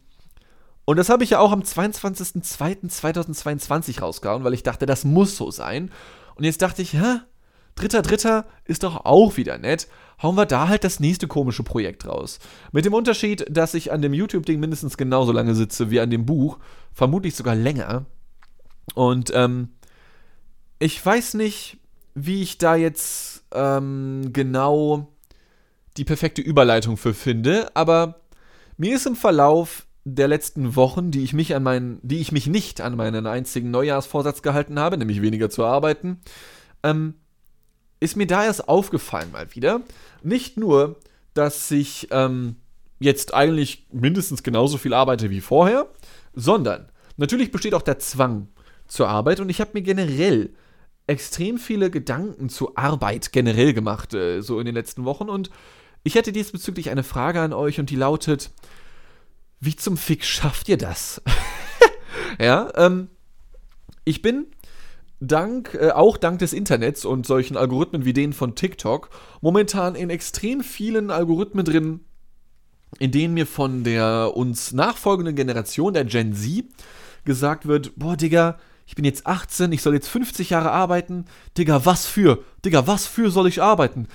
und 0.90 0.98
das 0.98 1.10
habe 1.10 1.24
ich 1.24 1.30
ja 1.30 1.40
auch 1.40 1.52
am 1.52 1.62
22.02.2022 1.62 4.00
rausgehauen, 4.00 4.44
weil 4.44 4.56
ich 4.56 4.64
dachte, 4.64 4.88
das 4.88 5.06
muss 5.06 5.38
so 5.38 5.52
sein. 5.52 5.92
Und 6.34 6.46
jetzt 6.46 6.64
dachte 6.64 6.82
ich, 6.82 6.94
hä? 6.94 7.20
Dritter, 7.76 8.02
dritter 8.02 8.48
ist 8.66 8.82
doch 8.82 9.06
auch 9.06 9.38
wieder 9.38 9.60
nett. 9.60 9.88
Hauen 10.24 10.34
wir 10.34 10.48
da 10.48 10.68
halt 10.68 10.84
das 10.84 11.00
nächste 11.00 11.28
komische 11.28 11.62
Projekt 11.62 12.08
raus. 12.08 12.40
Mit 12.72 12.86
dem 12.86 12.96
Unterschied, 12.96 13.46
dass 13.52 13.76
ich 13.76 13.92
an 13.92 14.02
dem 14.02 14.16
YouTube-Ding 14.16 14.60
mindestens 14.60 14.98
genauso 14.98 15.32
lange 15.32 15.54
sitze 15.54 15.92
wie 15.92 16.00
an 16.00 16.10
dem 16.10 16.26
Buch. 16.26 16.58
Vermutlich 16.92 17.36
sogar 17.36 17.54
länger. 17.54 18.08
Und 18.96 19.32
ähm, 19.36 19.70
ich 20.80 21.06
weiß 21.06 21.36
nicht, 21.36 21.78
wie 22.16 22.42
ich 22.42 22.58
da 22.58 22.76
jetzt 22.76 23.44
ähm, 23.54 24.32
genau 24.34 25.14
die 25.98 26.06
perfekte 26.06 26.42
Überleitung 26.42 26.98
für 26.98 27.14
finde, 27.14 27.70
aber 27.76 28.22
mir 28.76 28.96
ist 28.96 29.06
im 29.06 29.16
Verlauf 29.16 29.86
der 30.06 30.28
letzten 30.28 30.76
Wochen, 30.76 31.12
die 31.12 31.24
ich 31.24 31.34
mich 31.34 31.56
an 31.56 31.64
meinen, 31.64 32.00
die 32.02 32.20
ich 32.20 32.32
mich 32.32 32.48
nicht 32.48 32.82
an 32.82 32.96
meinen 32.96 33.28
einzigen 33.28 33.72
Neujahrsvorsatz 33.72 34.42
gehalten 34.42 34.80
habe, 34.80 34.98
nämlich 34.98 35.22
weniger 35.22 35.50
zu 35.50 35.66
arbeiten, 35.66 36.20
ähm, 36.84 37.16
ist 38.00 38.16
mir 38.16 38.28
da 38.28 38.46
erst 38.46 38.70
aufgefallen 38.70 39.32
mal 39.32 39.54
wieder. 39.54 39.82
Nicht 40.24 40.58
nur, 40.58 40.98
dass 41.34 41.70
ich 41.72 42.08
ähm, 42.12 42.56
jetzt 43.00 43.34
eigentlich 43.34 43.88
mindestens 43.92 44.44
genauso 44.44 44.78
viel 44.78 44.94
arbeite 44.94 45.30
wie 45.30 45.42
vorher, 45.42 45.88
sondern 46.34 46.90
natürlich 47.18 47.52
besteht 47.52 47.74
auch 47.74 47.82
der 47.82 48.00
Zwang 48.00 48.48
zur 48.88 49.10
Arbeit 49.10 49.40
und 49.40 49.50
ich 49.50 49.62
habe 49.62 49.72
mir 49.74 49.82
generell 49.82 50.54
extrem 51.08 51.58
viele 51.58 51.90
Gedanken 51.90 52.50
zu 52.50 52.76
Arbeit 52.76 53.32
generell 53.32 53.74
gemacht, 53.74 54.14
äh, 54.14 54.42
so 54.42 54.60
in 54.60 54.66
den 54.66 54.76
letzten 54.76 55.06
Wochen 55.06 55.30
und 55.30 55.50
ich 56.04 56.16
hätte 56.16 56.32
diesbezüglich 56.32 56.90
eine 56.90 57.04
Frage 57.04 57.42
an 57.42 57.52
euch 57.52 57.80
und 57.80 57.90
die 57.90 57.96
lautet, 57.96 58.52
wie 59.60 59.76
zum 59.76 59.98
Fick 59.98 60.24
schafft 60.24 60.70
ihr 60.70 60.78
das? 60.78 61.22
ja, 62.40 62.72
ähm, 62.76 63.10
ich 64.06 64.22
bin 64.22 64.48
dank, 65.20 65.74
äh, 65.80 65.92
auch 65.92 66.18
dank 66.18 66.40
des 66.40 66.54
Internets 66.54 67.06
und 67.06 67.26
solchen 67.26 67.58
Algorithmen 67.58 68.06
wie 68.06 68.14
denen 68.14 68.34
von 68.34 68.56
TikTok, 68.56 69.10
momentan 69.42 69.96
in 69.96 70.10
extrem 70.10 70.62
vielen 70.62 71.12
Algorithmen 71.12 71.66
drin, 71.66 72.02
in 73.00 73.12
denen 73.12 73.34
mir 73.34 73.46
von 73.46 73.84
der 73.84 74.32
uns 74.36 74.72
nachfolgenden 74.72 75.36
Generation, 75.36 75.94
der 75.94 76.06
Gen 76.06 76.34
Z, 76.34 76.66
gesagt 77.26 77.68
wird, 77.68 77.92
boah, 77.98 78.16
Digga, 78.16 78.58
ich 78.90 78.96
bin 78.96 79.06
jetzt 79.06 79.28
18, 79.28 79.72
ich 79.72 79.84
soll 79.84 79.94
jetzt 79.94 80.08
50 80.08 80.50
Jahre 80.50 80.72
arbeiten. 80.72 81.26
Digga, 81.56 81.86
was 81.86 82.08
für? 82.08 82.44
Digga, 82.66 82.88
was 82.88 83.06
für 83.06 83.30
soll 83.30 83.48
ich 83.48 83.62
arbeiten? 83.62 84.08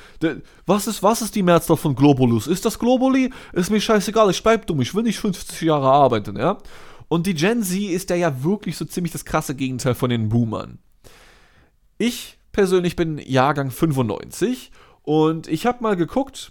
Was 0.66 0.88
ist, 0.88 1.00
was 1.00 1.22
ist 1.22 1.37
die 1.37 1.44
Mehrzahl 1.44 1.76
von 1.76 1.94
Globulus? 1.94 2.48
Ist 2.48 2.64
das 2.64 2.80
Globuli? 2.80 3.30
Ist 3.52 3.70
mir 3.70 3.80
scheißegal, 3.80 4.30
ich 4.30 4.42
bleib 4.42 4.66
dumm, 4.66 4.80
ich 4.80 4.92
will 4.92 5.04
nicht 5.04 5.20
50 5.20 5.60
Jahre 5.60 5.92
arbeiten, 5.92 6.37
ja? 6.37 6.58
Und 7.06 7.28
die 7.28 7.34
Gen 7.34 7.62
Z 7.62 7.78
ist 7.78 8.10
ja 8.10 8.16
ja 8.16 8.42
wirklich 8.42 8.76
so 8.76 8.84
ziemlich 8.84 9.12
das 9.12 9.24
krasse 9.24 9.54
Gegenteil 9.54 9.94
von 9.94 10.10
den 10.10 10.28
Boomern. 10.28 10.80
Ich 11.96 12.37
persönlich 12.50 12.96
bin 12.96 13.18
Jahrgang 13.18 13.70
95 13.70 14.72
und 15.02 15.46
ich 15.46 15.66
habe 15.66 15.84
mal 15.84 15.94
geguckt 15.94 16.50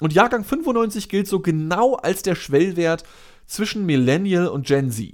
und 0.00 0.12
Jahrgang 0.12 0.44
95 0.44 1.08
gilt 1.08 1.26
so 1.26 1.40
genau 1.40 1.94
als 1.96 2.22
der 2.22 2.36
Schwellwert 2.36 3.02
zwischen 3.46 3.84
Millennial 3.84 4.46
und 4.46 4.64
Gen 4.64 4.92
Z. 4.92 5.12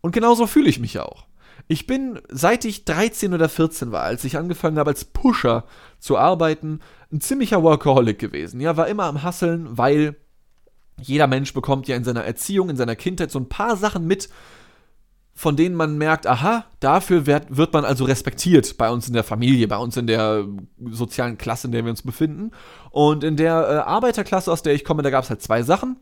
Und 0.00 0.10
genauso 0.10 0.48
fühle 0.48 0.68
ich 0.68 0.80
mich 0.80 0.98
auch. 0.98 1.26
Ich 1.66 1.86
bin, 1.86 2.20
seit 2.28 2.64
ich 2.64 2.84
13 2.84 3.32
oder 3.32 3.48
14 3.48 3.90
war, 3.90 4.02
als 4.02 4.24
ich 4.24 4.36
angefangen 4.36 4.78
habe 4.78 4.90
als 4.90 5.04
Pusher 5.04 5.64
zu 5.98 6.18
arbeiten, 6.18 6.80
ein 7.12 7.20
ziemlicher 7.20 7.62
Workaholic 7.62 8.18
gewesen. 8.18 8.60
Ja, 8.60 8.76
war 8.76 8.88
immer 8.88 9.04
am 9.04 9.22
Hasseln, 9.22 9.78
weil 9.78 10.16
jeder 11.00 11.26
Mensch 11.26 11.54
bekommt 11.54 11.88
ja 11.88 11.96
in 11.96 12.04
seiner 12.04 12.24
Erziehung, 12.24 12.70
in 12.70 12.76
seiner 12.76 12.96
Kindheit 12.96 13.30
so 13.30 13.38
ein 13.38 13.48
paar 13.48 13.76
Sachen 13.76 14.06
mit, 14.06 14.28
von 15.34 15.56
denen 15.56 15.74
man 15.74 15.98
merkt, 15.98 16.26
aha, 16.26 16.64
dafür 16.78 17.26
wird, 17.26 17.56
wird 17.56 17.72
man 17.72 17.84
also 17.84 18.04
respektiert 18.04 18.76
bei 18.78 18.90
uns 18.90 19.08
in 19.08 19.14
der 19.14 19.24
Familie, 19.24 19.66
bei 19.66 19.76
uns 19.76 19.96
in 19.96 20.06
der 20.06 20.46
sozialen 20.90 21.38
Klasse, 21.38 21.66
in 21.66 21.72
der 21.72 21.84
wir 21.84 21.90
uns 21.90 22.02
befinden. 22.02 22.52
Und 22.90 23.24
in 23.24 23.36
der 23.36 23.68
äh, 23.68 23.74
Arbeiterklasse, 23.88 24.52
aus 24.52 24.62
der 24.62 24.74
ich 24.74 24.84
komme, 24.84 25.02
da 25.02 25.10
gab 25.10 25.24
es 25.24 25.30
halt 25.30 25.42
zwei 25.42 25.62
Sachen. 25.62 25.96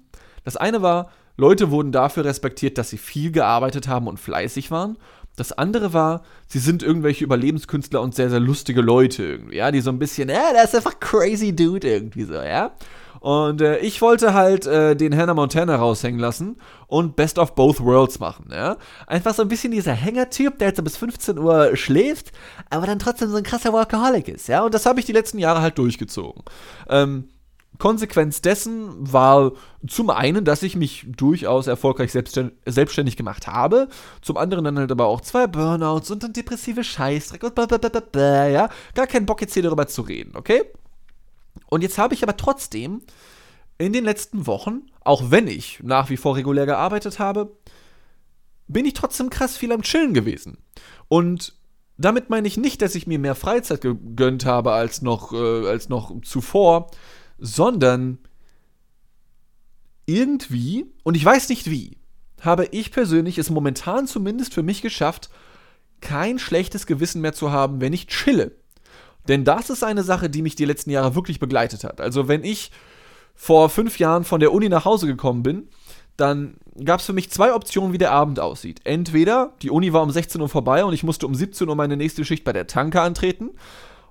Das 0.45 0.57
eine 0.57 0.83
war, 0.83 1.11
Leute 1.37 1.71
wurden 1.71 1.93
dafür 1.93 2.27
respektiert, 2.27 2.77
dass 2.77 2.91
sie 2.91 2.99
viel 2.99 3.33
gearbeitet 3.33 3.89
haben 3.89 4.07
und 4.07 4.21
fleißig 4.21 4.71
waren. 4.71 4.99
Das 5.37 5.53
andere 5.53 5.93
war, 5.93 6.23
sie 6.47 6.59
sind 6.59 6.83
irgendwelche 6.83 7.25
Überlebenskünstler 7.25 8.03
und 8.03 8.15
sehr, 8.15 8.29
sehr 8.29 8.41
lustige 8.41 8.83
Leute 8.83 9.25
irgendwie, 9.25 9.57
ja, 9.57 9.71
die 9.71 9.81
so 9.81 9.91
ein 9.91 9.99
bisschen, 9.99 10.29
ja, 10.29 10.53
das 10.53 10.71
ist 10.71 10.77
einfach 10.77 11.01
crazy 11.01 11.57
dude 11.57 11.89
irgendwie 11.89 12.25
so, 12.25 12.35
ja. 12.35 12.73
Und 13.23 13.61
äh, 13.61 13.79
ich 13.79 14.03
wollte 14.03 14.35
halt 14.35 14.67
äh, 14.67 14.97
den 14.97 15.17
Hannah 15.17 15.35
Montana 15.35 15.77
raushängen 15.77 16.19
lassen 16.19 16.57
und 16.89 17.15
Best 17.15 17.39
of 17.39 17.55
Both 17.55 17.79
Worlds 17.79 18.19
machen. 18.19 18.49
Ja? 18.51 18.79
Einfach 19.07 19.33
so 19.33 19.43
ein 19.43 19.49
bisschen 19.49 19.71
dieser 19.71 19.93
Hängertyp, 19.93 20.59
der 20.59 20.69
jetzt 20.69 20.79
so 20.79 20.83
bis 20.83 20.97
15 20.97 21.39
Uhr 21.39 21.77
schläft, 21.77 22.33
aber 22.69 22.87
dann 22.87 22.99
trotzdem 22.99 23.31
so 23.31 23.37
ein 23.37 23.45
krasser 23.45 23.73
Workaholic 23.73 24.27
ist. 24.27 24.49
Ja? 24.49 24.65
Und 24.65 24.75
das 24.75 24.87
habe 24.87 24.99
ich 24.99 25.07
die 25.07 25.13
letzten 25.13 25.39
Jahre 25.39 25.61
halt 25.61 25.79
durchgezogen. 25.79 26.43
Ähm, 26.89 27.29
Konsequenz 27.79 28.43
dessen 28.43 29.13
war 29.13 29.53
zum 29.87 30.11
einen, 30.11 30.45
dass 30.45 30.63
ich 30.63 30.77
mich 30.77 31.07
durchaus 31.09 31.67
erfolgreich 31.67 32.13
selbstständig 32.13 33.17
gemacht 33.17 33.47
habe, 33.47 33.89
zum 34.21 34.37
anderen 34.37 34.65
dann 34.65 34.79
halt 34.79 34.93
aber 34.93 35.07
auch 35.07 35.21
zwei 35.21 35.47
Burnouts 35.47 36.11
und 36.11 36.23
dann 36.23 36.33
depressive 36.33 36.85
Scheißdreck 36.85 37.43
und 37.43 37.55
blablabla, 37.55 38.49
ja, 38.49 38.69
gar 38.95 39.07
keinen 39.07 39.27
Bock 39.27 39.41
jetzt 39.41 39.55
hier 39.55 39.63
darüber 39.63 39.89
zu 39.89 40.03
reden, 40.03 40.37
okay? 40.37 40.63
Und 41.67 41.83
jetzt 41.83 41.99
habe 41.99 42.15
ich 42.15 42.23
aber 42.23 42.37
trotzdem 42.37 43.03
in 43.79 43.93
den 43.93 44.05
letzten 44.05 44.47
Wochen, 44.47 44.83
auch 45.01 45.31
wenn 45.31 45.49
ich 45.49 45.81
nach 45.83 46.11
wie 46.11 46.17
vor 46.17 46.37
regulär 46.37 46.67
gearbeitet 46.67 47.19
habe, 47.19 47.57
bin 48.69 48.87
ich 48.87 48.95
trotzdem 48.95 49.31
krass 49.31 49.57
viel 49.57 49.73
am 49.73 49.83
Chillen 49.83 50.15
gewesen. 50.15 50.59
Und 51.09 51.55
damit 51.99 52.31
meine 52.31 52.49
ich 52.49 52.57
nicht, 52.57 52.83
dass 52.83 52.95
ich 52.95 53.07
mir 53.07 53.19
mehr 53.19 53.35
Freizeit 53.35 53.81
gegönnt 53.81 54.45
habe 54.45 54.73
als 54.73 55.03
noch, 55.03 55.33
äh, 55.33 55.69
als 55.69 55.89
noch 55.89 56.21
zuvor, 56.23 56.91
sondern 57.43 58.19
irgendwie, 60.07 60.87
und 61.03 61.17
ich 61.17 61.25
weiß 61.25 61.49
nicht 61.49 61.69
wie, 61.69 61.99
habe 62.41 62.67
ich 62.67 62.93
persönlich 62.93 63.37
es 63.37 63.51
momentan 63.51 64.07
zumindest 64.07 64.55
für 64.55 64.63
mich 64.63 64.81
geschafft, 64.81 65.29
kein 66.01 66.39
schlechtes 66.39 66.87
Gewissen 66.87 67.21
mehr 67.21 67.33
zu 67.33 67.51
haben, 67.51 67.81
wenn 67.81 67.93
ich 67.93 68.07
chille. 68.07 68.53
Denn 69.27 69.45
das 69.45 69.71
ist 69.71 69.83
eine 69.83 70.05
Sache, 70.05 70.31
die 70.31 70.43
mich 70.43 70.55
die 70.55 70.65
letzten 70.65 70.91
Jahre 70.91 71.15
wirklich 71.17 71.41
begleitet 71.41 71.83
hat. 71.85 72.01
Also 72.01 72.29
wenn 72.29 72.45
ich 72.45 72.71
vor 73.35 73.69
fünf 73.69 73.99
Jahren 73.99 74.25
von 74.25 74.41
der 74.41 74.53
Uni 74.53 74.69
nach 74.69 74.85
Hause 74.85 75.07
gekommen 75.09 75.43
bin, 75.43 75.69
dann 76.17 76.59
gab 76.85 77.01
es 77.01 77.07
für 77.07 77.13
mich 77.13 77.31
zwei 77.31 77.55
Optionen, 77.55 77.93
wie 77.93 77.99
der 77.99 78.13
Abend 78.13 78.39
aussieht. 78.39 78.81
Entweder 78.85 79.55
die 79.63 79.71
Uni 79.71 79.93
war 79.93 80.03
um 80.03 80.11
16 80.11 80.41
Uhr 80.41 80.49
vorbei 80.49 80.85
und 80.85 80.93
ich 80.93 81.03
musste 81.03 81.27
um 81.27 81.35
17 81.35 81.69
Uhr 81.69 81.75
meine 81.75 81.97
nächste 81.97 82.25
Schicht 82.25 82.45
bei 82.45 82.53
der 82.53 82.69
Tanke 82.69 83.01
antreten. 83.01 83.51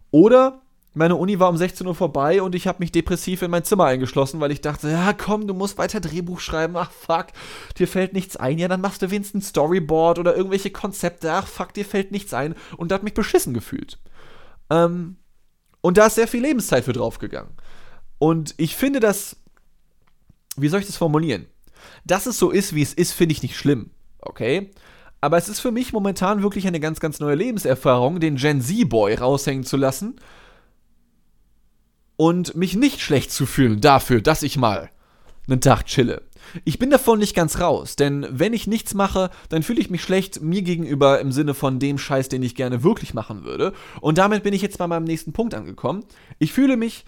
Oder 0.09 0.60
meine 0.93 1.15
Uni 1.15 1.39
war 1.39 1.49
um 1.49 1.55
16 1.55 1.87
Uhr 1.87 1.95
vorbei 1.95 2.41
und 2.41 2.53
ich 2.53 2.67
habe 2.67 2.79
mich 2.79 2.91
depressiv 2.91 3.41
in 3.41 3.51
mein 3.51 3.63
Zimmer 3.63 3.85
eingeschlossen, 3.85 4.41
weil 4.41 4.51
ich 4.51 4.59
dachte, 4.59 4.89
ja 4.89 5.13
komm, 5.13 5.47
du 5.47 5.53
musst 5.53 5.77
weiter 5.77 6.01
Drehbuch 6.01 6.39
schreiben, 6.41 6.75
ach 6.75 6.91
fuck, 6.91 7.27
dir 7.77 7.87
fällt 7.87 8.13
nichts 8.13 8.35
ein, 8.35 8.57
ja 8.57 8.67
dann 8.67 8.81
machst 8.81 9.01
du 9.01 9.09
wenigstens 9.09 9.45
ein 9.45 9.47
Storyboard 9.47 10.19
oder 10.19 10.35
irgendwelche 10.35 10.69
Konzepte, 10.69 11.31
ach 11.31 11.47
fuck, 11.47 11.73
dir 11.73 11.85
fällt 11.85 12.11
nichts 12.11 12.33
ein 12.33 12.55
und 12.75 12.91
da 12.91 12.95
hat 12.95 13.03
mich 13.03 13.13
beschissen 13.13 13.53
gefühlt. 13.53 13.99
Ähm, 14.69 15.15
und 15.79 15.97
da 15.97 16.07
ist 16.07 16.15
sehr 16.15 16.27
viel 16.27 16.41
Lebenszeit 16.41 16.83
für 16.83 16.93
draufgegangen. 16.93 17.53
Und 18.19 18.53
ich 18.57 18.75
finde 18.75 18.99
das, 18.99 19.37
wie 20.57 20.67
soll 20.67 20.81
ich 20.81 20.87
das 20.87 20.97
formulieren? 20.97 21.47
Dass 22.05 22.25
es 22.25 22.37
so 22.37 22.51
ist, 22.51 22.75
wie 22.75 22.81
es 22.81 22.93
ist, 22.93 23.13
finde 23.13 23.31
ich 23.33 23.41
nicht 23.41 23.57
schlimm. 23.57 23.91
Okay? 24.19 24.71
Aber 25.21 25.37
es 25.37 25.49
ist 25.49 25.59
für 25.59 25.71
mich 25.71 25.93
momentan 25.93 26.43
wirklich 26.43 26.67
eine 26.67 26.79
ganz, 26.79 26.99
ganz 26.99 27.19
neue 27.19 27.35
Lebenserfahrung, 27.35 28.19
den 28.19 28.35
Gen 28.35 28.61
Z-Boy 28.61 29.15
raushängen 29.15 29.63
zu 29.63 29.77
lassen 29.77 30.19
und 32.21 32.53
mich 32.53 32.75
nicht 32.75 33.01
schlecht 33.01 33.31
zu 33.31 33.47
fühlen 33.47 33.81
dafür, 33.81 34.21
dass 34.21 34.43
ich 34.43 34.55
mal 34.55 34.91
einen 35.47 35.59
Tag 35.59 35.87
chille. 35.87 36.21
Ich 36.65 36.77
bin 36.77 36.91
davon 36.91 37.17
nicht 37.17 37.35
ganz 37.35 37.59
raus, 37.59 37.95
denn 37.95 38.27
wenn 38.29 38.53
ich 38.53 38.67
nichts 38.67 38.93
mache, 38.93 39.31
dann 39.49 39.63
fühle 39.63 39.81
ich 39.81 39.89
mich 39.89 40.03
schlecht 40.03 40.39
mir 40.39 40.61
gegenüber 40.61 41.19
im 41.19 41.31
Sinne 41.31 41.55
von 41.55 41.79
dem 41.79 41.97
Scheiß, 41.97 42.29
den 42.29 42.43
ich 42.43 42.53
gerne 42.53 42.83
wirklich 42.83 43.15
machen 43.15 43.43
würde. 43.43 43.73
Und 44.01 44.19
damit 44.19 44.43
bin 44.43 44.53
ich 44.53 44.61
jetzt 44.61 44.77
bei 44.77 44.85
meinem 44.85 45.05
nächsten 45.05 45.33
Punkt 45.33 45.55
angekommen. 45.55 46.03
Ich 46.37 46.53
fühle 46.53 46.77
mich 46.77 47.05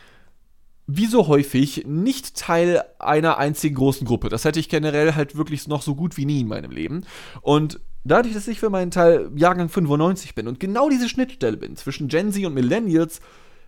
wie 0.88 1.06
so 1.06 1.28
häufig 1.28 1.84
nicht 1.86 2.36
Teil 2.36 2.84
einer 2.98 3.38
einzigen 3.38 3.76
großen 3.76 4.08
Gruppe. 4.08 4.30
Das 4.30 4.46
hätte 4.46 4.60
ich 4.60 4.68
generell 4.68 5.14
halt 5.14 5.38
wirklich 5.38 5.68
noch 5.68 5.84
so 5.84 5.94
gut 5.94 6.18
wie 6.18 6.26
nie 6.26 6.42
in 6.42 6.48
meinem 6.48 6.72
Leben. 6.72 7.06
Und 7.44 7.80
dadurch, 8.04 8.34
dass 8.34 8.48
ich 8.48 8.60
für 8.60 8.72
meinen 8.72 8.90
Teil 8.90 9.30
Jahrgang 9.36 9.70
95 9.70 10.34
bin 10.34 10.48
und 10.48 10.60
genau 10.60 10.90
diese 10.90 11.08
Schnittstelle 11.08 11.58
bin 11.58 11.76
zwischen 11.76 12.08
Gen 12.08 12.32
Z 12.32 12.44
und 12.48 12.56
Millennials, 12.56 13.22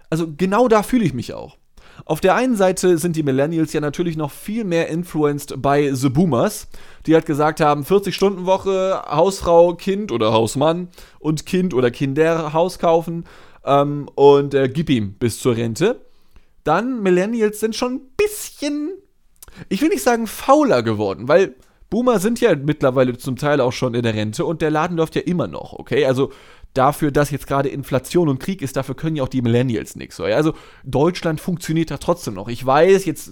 also 0.09 0.27
genau 0.35 0.67
da 0.67 0.83
fühle 0.83 1.05
ich 1.05 1.13
mich 1.13 1.33
auch. 1.33 1.57
Auf 2.03 2.19
der 2.19 2.35
einen 2.35 2.55
Seite 2.55 2.97
sind 2.97 3.15
die 3.15 3.23
Millennials 3.23 3.71
ja 3.71 3.79
natürlich 3.79 4.17
noch 4.17 4.31
viel 4.31 4.65
mehr 4.65 4.89
influenced 4.89 5.61
bei 5.61 5.93
The 5.93 6.09
Boomers, 6.09 6.67
die 7.05 7.13
halt 7.13 7.25
gesagt 7.25 7.61
haben, 7.61 7.83
40-Stunden-Woche, 7.83 9.03
Hausfrau, 9.07 9.75
Kind 9.75 10.11
oder 10.11 10.33
Hausmann 10.33 10.89
und 11.19 11.45
Kind 11.45 11.73
oder 11.73 11.91
Kinder 11.91 12.51
Haus 12.51 12.79
kaufen 12.79 13.25
ähm, 13.63 14.09
und 14.15 14.53
äh, 14.53 14.67
gib 14.67 14.89
ihm 14.89 15.13
bis 15.13 15.39
zur 15.39 15.55
Rente. 15.55 16.01
Dann 16.63 17.01
Millennials 17.01 17.59
sind 17.59 17.75
schon 17.75 17.95
ein 17.95 18.01
bisschen, 18.17 18.91
ich 19.69 19.81
will 19.81 19.89
nicht 19.89 20.03
sagen 20.03 20.27
fauler 20.27 20.83
geworden, 20.83 21.27
weil 21.27 21.55
Boomer 21.89 22.19
sind 22.19 22.41
ja 22.41 22.55
mittlerweile 22.55 23.17
zum 23.17 23.35
Teil 23.37 23.61
auch 23.61 23.71
schon 23.71 23.93
in 23.93 24.03
der 24.03 24.15
Rente 24.15 24.43
und 24.43 24.61
der 24.61 24.71
Laden 24.71 24.97
läuft 24.97 25.15
ja 25.15 25.21
immer 25.21 25.47
noch, 25.47 25.73
okay? 25.73 26.05
Also 26.05 26.31
dafür, 26.77 27.11
dass 27.11 27.31
jetzt 27.31 27.47
gerade 27.47 27.69
Inflation 27.69 28.29
und 28.29 28.39
Krieg 28.39 28.61
ist, 28.61 28.75
dafür 28.75 28.95
können 28.95 29.15
ja 29.15 29.23
auch 29.23 29.29
die 29.29 29.41
Millennials 29.41 29.95
nichts. 29.95 30.15
So. 30.15 30.27
Ja? 30.27 30.35
Also 30.35 30.53
Deutschland 30.83 31.41
funktioniert 31.41 31.91
da 31.91 31.97
trotzdem 31.97 32.33
noch. 32.33 32.47
Ich 32.47 32.65
weiß, 32.65 33.05
jetzt 33.05 33.31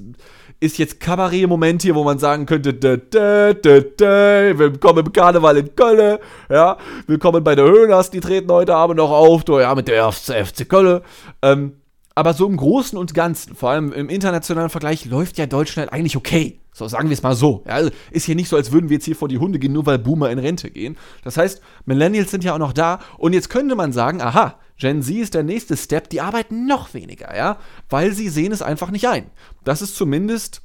ist 0.60 0.78
jetzt 0.78 1.00
Kabarett-Moment 1.00 1.82
hier, 1.82 1.96
wo 1.96 2.04
man 2.04 2.20
sagen 2.20 2.46
könnte, 2.46 2.74
da, 2.74 2.96
da, 2.98 3.54
da, 3.54 4.58
willkommen 4.58 5.06
im 5.06 5.12
Karneval 5.12 5.58
in 5.58 5.76
Köln, 5.76 6.20
ja, 6.50 6.78
willkommen 7.06 7.44
bei 7.44 7.56
der 7.56 7.66
Höhners, 7.66 8.12
die 8.12 8.22
treten 8.22 8.52
heute 8.52 8.76
Abend 8.76 8.98
noch 8.98 9.12
auf, 9.12 9.44
ja, 9.48 9.76
mit 9.76 9.88
der 9.88 10.12
FC 10.12 10.68
Köln. 10.68 11.02
Ähm, 11.42 11.74
aber 12.16 12.34
so 12.34 12.48
im 12.48 12.58
Großen 12.58 12.98
und 12.98 13.14
Ganzen, 13.14 13.56
vor 13.56 13.72
allem 13.72 13.92
im 13.92 14.10
internationalen 14.10 14.70
Vergleich, 14.70 15.06
läuft 15.06 15.38
ja 15.38 15.46
Deutschland 15.46 15.92
eigentlich 15.92 16.16
okay. 16.16 16.60
So, 16.72 16.88
sagen 16.88 17.10
wir 17.10 17.14
es 17.14 17.22
mal 17.22 17.36
so. 17.36 17.64
Ja, 17.68 17.74
also 17.74 17.92
ist 18.12 18.26
hier 18.26 18.36
nicht 18.36 18.50
so, 18.50 18.56
als 18.56 18.72
würden 18.72 18.90
wir 18.90 18.96
jetzt 18.96 19.06
hier 19.06 19.16
vor 19.16 19.28
die 19.28 19.38
Hunde 19.38 19.60
gehen, 19.60 19.74
nur 19.74 19.86
weil 19.86 20.00
Boomer 20.00 20.32
in 20.32 20.40
Rente 20.40 20.72
gehen. 20.72 20.98
Das 21.24 21.38
heißt, 21.38 21.62
Millennials 21.86 22.32
sind 22.32 22.44
ja 22.44 22.54
auch 22.54 22.60
noch 22.60 22.74
da. 22.74 23.00
Und 23.18 23.34
jetzt 23.34 23.50
könnte 23.50 23.76
man 23.76 23.94
sagen, 23.94 24.22
aha, 24.22 24.60
Gen 24.78 25.04
Z 25.04 25.16
ist 25.16 25.34
der 25.36 25.44
nächste 25.44 25.78
Step, 25.78 26.10
die 26.10 26.22
arbeiten 26.22 26.66
noch 26.66 26.94
weniger, 26.94 27.36
ja, 27.36 27.58
weil 27.90 28.12
sie 28.14 28.30
sehen 28.30 28.52
es 28.52 28.64
einfach 28.64 28.90
nicht 28.90 29.08
ein. 29.08 29.30
Das 29.64 29.82
ist 29.82 29.96
zumindest 29.96 30.64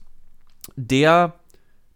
der 0.77 1.38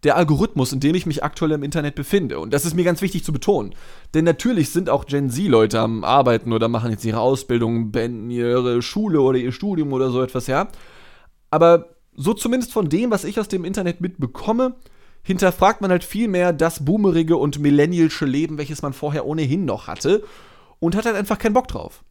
der 0.03 0.17
Algorithmus, 0.17 0.73
in 0.73 0.79
dem 0.79 0.95
ich 0.95 1.05
mich 1.05 1.23
aktuell 1.23 1.51
im 1.51 1.63
Internet 1.63 1.95
befinde. 1.95 2.39
Und 2.39 2.53
das 2.53 2.65
ist 2.65 2.75
mir 2.75 2.83
ganz 2.83 3.01
wichtig 3.01 3.23
zu 3.23 3.31
betonen. 3.31 3.73
Denn 4.13 4.25
natürlich 4.25 4.69
sind 4.69 4.89
auch 4.89 5.05
Gen 5.05 5.29
Z-Leute 5.29 5.79
am 5.79 6.03
Arbeiten 6.03 6.51
oder 6.53 6.67
machen 6.67 6.91
jetzt 6.91 7.05
ihre 7.05 7.19
Ausbildung, 7.19 7.91
beenden 7.91 8.29
ihre 8.29 8.81
Schule 8.81 9.21
oder 9.21 9.37
ihr 9.37 9.51
Studium 9.51 9.93
oder 9.93 10.09
so 10.09 10.21
etwas, 10.21 10.47
ja. 10.47 10.67
Aber 11.49 11.89
so 12.15 12.33
zumindest 12.33 12.73
von 12.73 12.89
dem, 12.89 13.11
was 13.11 13.23
ich 13.23 13.39
aus 13.39 13.47
dem 13.47 13.65
Internet 13.65 14.01
mitbekomme, 14.01 14.75
hinterfragt 15.23 15.81
man 15.81 15.91
halt 15.91 16.03
viel 16.03 16.27
mehr 16.27 16.53
das 16.53 16.83
boomerige 16.83 17.37
und 17.37 17.59
millennialsche 17.59 18.25
Leben, 18.25 18.57
welches 18.57 18.81
man 18.81 18.93
vorher 18.93 19.25
ohnehin 19.25 19.65
noch 19.65 19.87
hatte 19.87 20.23
und 20.79 20.95
hat 20.95 21.05
halt 21.05 21.15
einfach 21.15 21.39
keinen 21.39 21.53
Bock 21.53 21.67
drauf. 21.67 22.03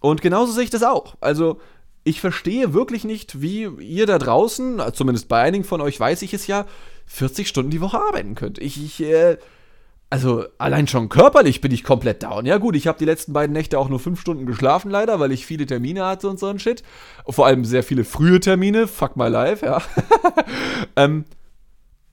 Und 0.00 0.22
genauso 0.22 0.52
sehe 0.52 0.64
ich 0.64 0.70
das 0.70 0.82
auch. 0.82 1.16
Also, 1.20 1.60
ich 2.08 2.20
verstehe 2.20 2.72
wirklich 2.72 3.04
nicht, 3.04 3.42
wie 3.42 3.64
ihr 3.80 4.06
da 4.06 4.18
draußen, 4.18 4.80
zumindest 4.94 5.28
bei 5.28 5.42
einigen 5.42 5.64
von 5.64 5.80
euch 5.80 6.00
weiß 6.00 6.22
ich 6.22 6.32
es 6.32 6.46
ja, 6.46 6.66
40 7.06 7.46
Stunden 7.48 7.70
die 7.70 7.80
Woche 7.80 8.00
arbeiten 8.00 8.34
könnt. 8.34 8.58
Ich, 8.58 8.82
ich 8.82 9.02
äh, 9.02 9.36
also 10.10 10.46
allein 10.56 10.86
schon 10.86 11.10
körperlich 11.10 11.60
bin 11.60 11.70
ich 11.70 11.84
komplett 11.84 12.22
down. 12.22 12.46
Ja 12.46 12.56
gut, 12.56 12.76
ich 12.76 12.86
habe 12.86 12.98
die 12.98 13.04
letzten 13.04 13.34
beiden 13.34 13.52
Nächte 13.52 13.78
auch 13.78 13.90
nur 13.90 14.00
5 14.00 14.18
Stunden 14.18 14.46
geschlafen 14.46 14.90
leider, 14.90 15.20
weil 15.20 15.32
ich 15.32 15.44
viele 15.44 15.66
Termine 15.66 16.06
hatte 16.06 16.28
und 16.28 16.38
so 16.38 16.46
ein 16.46 16.58
Shit. 16.58 16.82
Vor 17.28 17.46
allem 17.46 17.66
sehr 17.66 17.82
viele 17.82 18.04
frühe 18.04 18.40
Termine, 18.40 18.86
fuck 18.86 19.16
my 19.16 19.28
life, 19.28 19.64
ja. 19.66 19.82
ähm, 20.96 21.26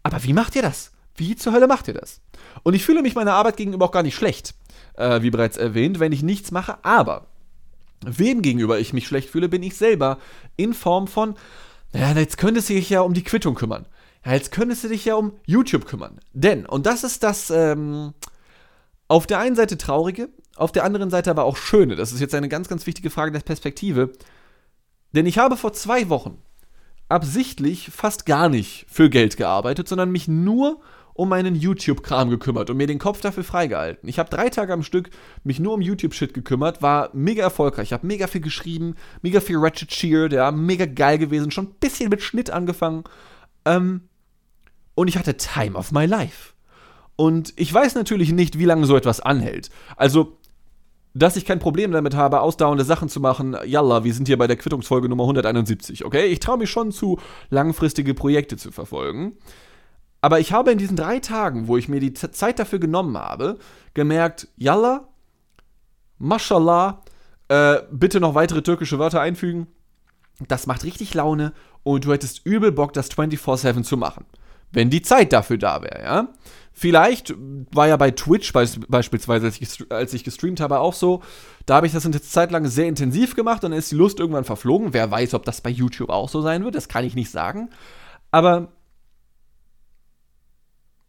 aber 0.04 0.24
wie 0.24 0.34
macht 0.34 0.56
ihr 0.58 0.62
das? 0.62 0.92
Wie 1.16 1.38
zur 1.38 1.54
Hölle 1.54 1.68
macht 1.68 1.88
ihr 1.88 1.94
das? 1.94 2.20
Und 2.64 2.74
ich 2.74 2.84
fühle 2.84 3.02
mich 3.02 3.16
meiner 3.16 3.34
Arbeit 3.34 3.56
gegenüber 3.56 3.86
auch 3.86 3.92
gar 3.92 4.04
nicht 4.04 4.16
schlecht, 4.16 4.56
äh, 4.96 5.22
wie 5.22 5.30
bereits 5.30 5.56
erwähnt, 5.56 6.02
wenn 6.02 6.12
ich 6.12 6.22
nichts 6.22 6.52
mache, 6.52 6.84
aber 6.84 7.28
wem 8.06 8.42
gegenüber 8.42 8.80
ich 8.80 8.94
mich 8.94 9.08
schlecht 9.08 9.30
fühle, 9.30 9.50
bin 9.50 9.64
ich 9.64 9.76
selber 9.76 10.20
in 10.58 10.74
Form 10.74 11.08
von, 11.08 11.36
naja, 11.94 12.20
jetzt 12.20 12.38
könnte 12.38 12.60
es 12.60 12.68
sich 12.68 12.90
ja 12.90 13.02
um 13.02 13.14
die 13.14 13.24
Quittung 13.24 13.56
kümmern 13.56 13.86
ja, 14.26 14.34
jetzt 14.34 14.52
könntest 14.52 14.84
du 14.84 14.88
dich 14.88 15.06
ja 15.06 15.16
um 15.16 15.34
YouTube 15.46 15.86
kümmern. 15.86 16.20
Denn, 16.34 16.66
und 16.66 16.86
das 16.86 17.04
ist 17.04 17.22
das 17.22 17.52
ähm, 17.52 18.14
auf 19.08 19.28
der 19.28 19.40
einen 19.40 19.56
Seite 19.56 19.78
traurige, 19.78 20.30
auf 20.56 20.72
der 20.72 20.84
anderen 20.84 21.12
Seite 21.12 21.30
aber 21.30 21.44
auch 21.44 21.58
schöne. 21.58 21.96
Das 21.96 22.12
ist 22.12 22.22
jetzt 22.22 22.34
eine 22.34 22.50
ganz, 22.50 22.68
ganz 22.68 22.88
wichtige 22.88 23.12
Frage 23.12 23.32
der 23.32 23.42
Perspektive. 23.42 24.14
Denn 25.12 25.28
ich 25.28 25.38
habe 25.38 25.58
vor 25.58 25.74
zwei 25.74 26.10
Wochen 26.10 26.42
absichtlich 27.08 27.92
fast 27.92 28.26
gar 28.26 28.50
nicht 28.50 28.88
für 28.90 29.12
Geld 29.12 29.38
gearbeitet, 29.38 29.88
sondern 29.88 30.12
mich 30.12 30.28
nur 30.28 30.82
um 31.16 31.30
meinen 31.30 31.56
YouTube-Kram 31.56 32.30
gekümmert 32.30 32.70
und 32.70 32.76
mir 32.76 32.88
den 32.88 33.00
Kopf 33.00 33.22
dafür 33.22 33.46
freigehalten. 33.46 34.08
Ich 34.10 34.20
habe 34.20 34.30
drei 34.30 34.50
Tage 34.50 34.74
am 34.74 34.84
Stück 34.84 35.10
mich 35.46 35.62
nur 35.62 35.74
um 35.74 35.82
YouTube-Shit 35.82 36.34
gekümmert, 36.34 36.82
war 36.82 37.10
mega 37.14 37.42
erfolgreich. 37.42 37.88
Ich 37.88 37.94
habe 37.94 38.06
mega 38.06 38.28
viel 38.28 38.42
geschrieben, 38.42 38.96
mega 39.22 39.40
viel 39.40 39.58
Ratchet 39.58 39.90
Cheered, 39.90 40.34
ja, 40.34 40.52
mega 40.52 40.86
geil 40.86 41.18
gewesen, 41.18 41.52
schon 41.52 41.68
ein 41.68 41.76
bisschen 41.80 42.10
mit 42.10 42.22
Schnitt 42.22 42.50
angefangen. 42.50 43.06
Ähm, 43.64 44.02
und 44.94 45.08
ich 45.08 45.18
hatte 45.18 45.38
Time 45.38 45.78
of 45.78 45.94
my 45.94 46.06
life. 46.06 46.54
Und 47.16 47.54
ich 47.56 47.74
weiß 47.74 47.96
natürlich 47.96 48.34
nicht, 48.34 48.60
wie 48.60 48.66
lange 48.66 48.86
so 48.86 48.98
etwas 48.98 49.22
anhält. 49.22 49.70
Also, 49.96 50.38
dass 51.14 51.38
ich 51.38 51.46
kein 51.46 51.60
Problem 51.60 51.94
damit 51.94 52.14
habe, 52.14 52.42
ausdauernde 52.42 52.84
Sachen 52.84 53.08
zu 53.08 53.22
machen, 53.22 53.56
yalla, 53.66 54.04
wir 54.04 54.14
sind 54.14 54.28
hier 54.28 54.38
bei 54.38 54.48
der 54.48 54.58
Quittungsfolge 54.58 55.08
Nummer 55.08 55.24
171, 55.24 56.04
okay? 56.04 56.26
Ich 56.26 56.42
traue 56.42 56.58
mich 56.58 56.70
schon 56.70 56.92
zu, 56.92 57.20
langfristige 57.50 58.14
Projekte 58.14 58.58
zu 58.58 58.74
verfolgen. 58.74 59.38
Aber 60.26 60.40
ich 60.40 60.52
habe 60.52 60.72
in 60.72 60.80
diesen 60.80 60.98
drei 60.98 61.20
Tagen, 61.20 61.68
wo 61.68 61.78
ich 61.78 61.88
mir 61.88 62.00
die 62.00 62.14
Zeit 62.14 62.58
dafür 62.58 62.80
genommen 62.80 63.16
habe, 63.16 63.60
gemerkt, 63.94 64.48
yalla, 64.58 65.08
mashallah, 66.18 67.04
äh, 67.48 67.84
bitte 67.92 68.20
noch 68.20 68.34
weitere 68.34 68.64
türkische 68.64 68.98
Wörter 68.98 69.22
einfügen. 69.22 69.68
Das 70.48 70.66
macht 70.66 70.84
richtig 70.84 71.14
Laune 71.14 71.54
und 71.84 72.06
du 72.06 72.12
hättest 72.12 72.44
übel 72.44 72.72
Bock, 72.72 72.94
das 72.94 73.12
24-7 73.12 73.84
zu 73.84 73.98
machen. 73.98 74.26
Wenn 74.72 74.90
die 74.90 75.04
Zeit 75.04 75.32
dafür 75.32 75.60
da 75.60 75.84
wäre, 75.84 76.04
ja? 76.04 76.28
Vielleicht 76.74 77.36
war 77.72 77.88
ja 77.88 77.96
bei 77.96 78.10
Twitch 78.10 78.52
beispielsweise, 78.52 79.46
als 79.46 79.62
ich, 79.62 79.92
als 79.92 80.12
ich 80.16 80.24
gestreamt 80.24 80.60
habe, 80.60 80.80
auch 80.80 80.96
so. 80.96 81.22
Da 81.68 81.76
habe 81.76 81.86
ich 81.86 81.94
das 81.94 82.04
eine 82.04 82.20
Zeit 82.20 82.50
lang 82.50 82.66
sehr 82.66 82.88
intensiv 82.88 83.36
gemacht 83.36 83.64
und 83.64 83.70
dann 83.70 83.78
ist 83.80 83.92
die 83.92 83.96
Lust 83.96 84.20
irgendwann 84.20 84.44
verflogen. 84.44 84.92
Wer 84.92 85.12
weiß, 85.12 85.36
ob 85.36 85.46
das 85.46 85.62
bei 85.62 85.70
YouTube 85.70 86.10
auch 86.10 86.30
so 86.30 86.42
sein 86.42 86.66
wird, 86.66 86.74
das 86.74 86.88
kann 86.88 87.06
ich 87.06 87.14
nicht 87.14 87.30
sagen. 87.30 87.70
Aber 88.32 88.72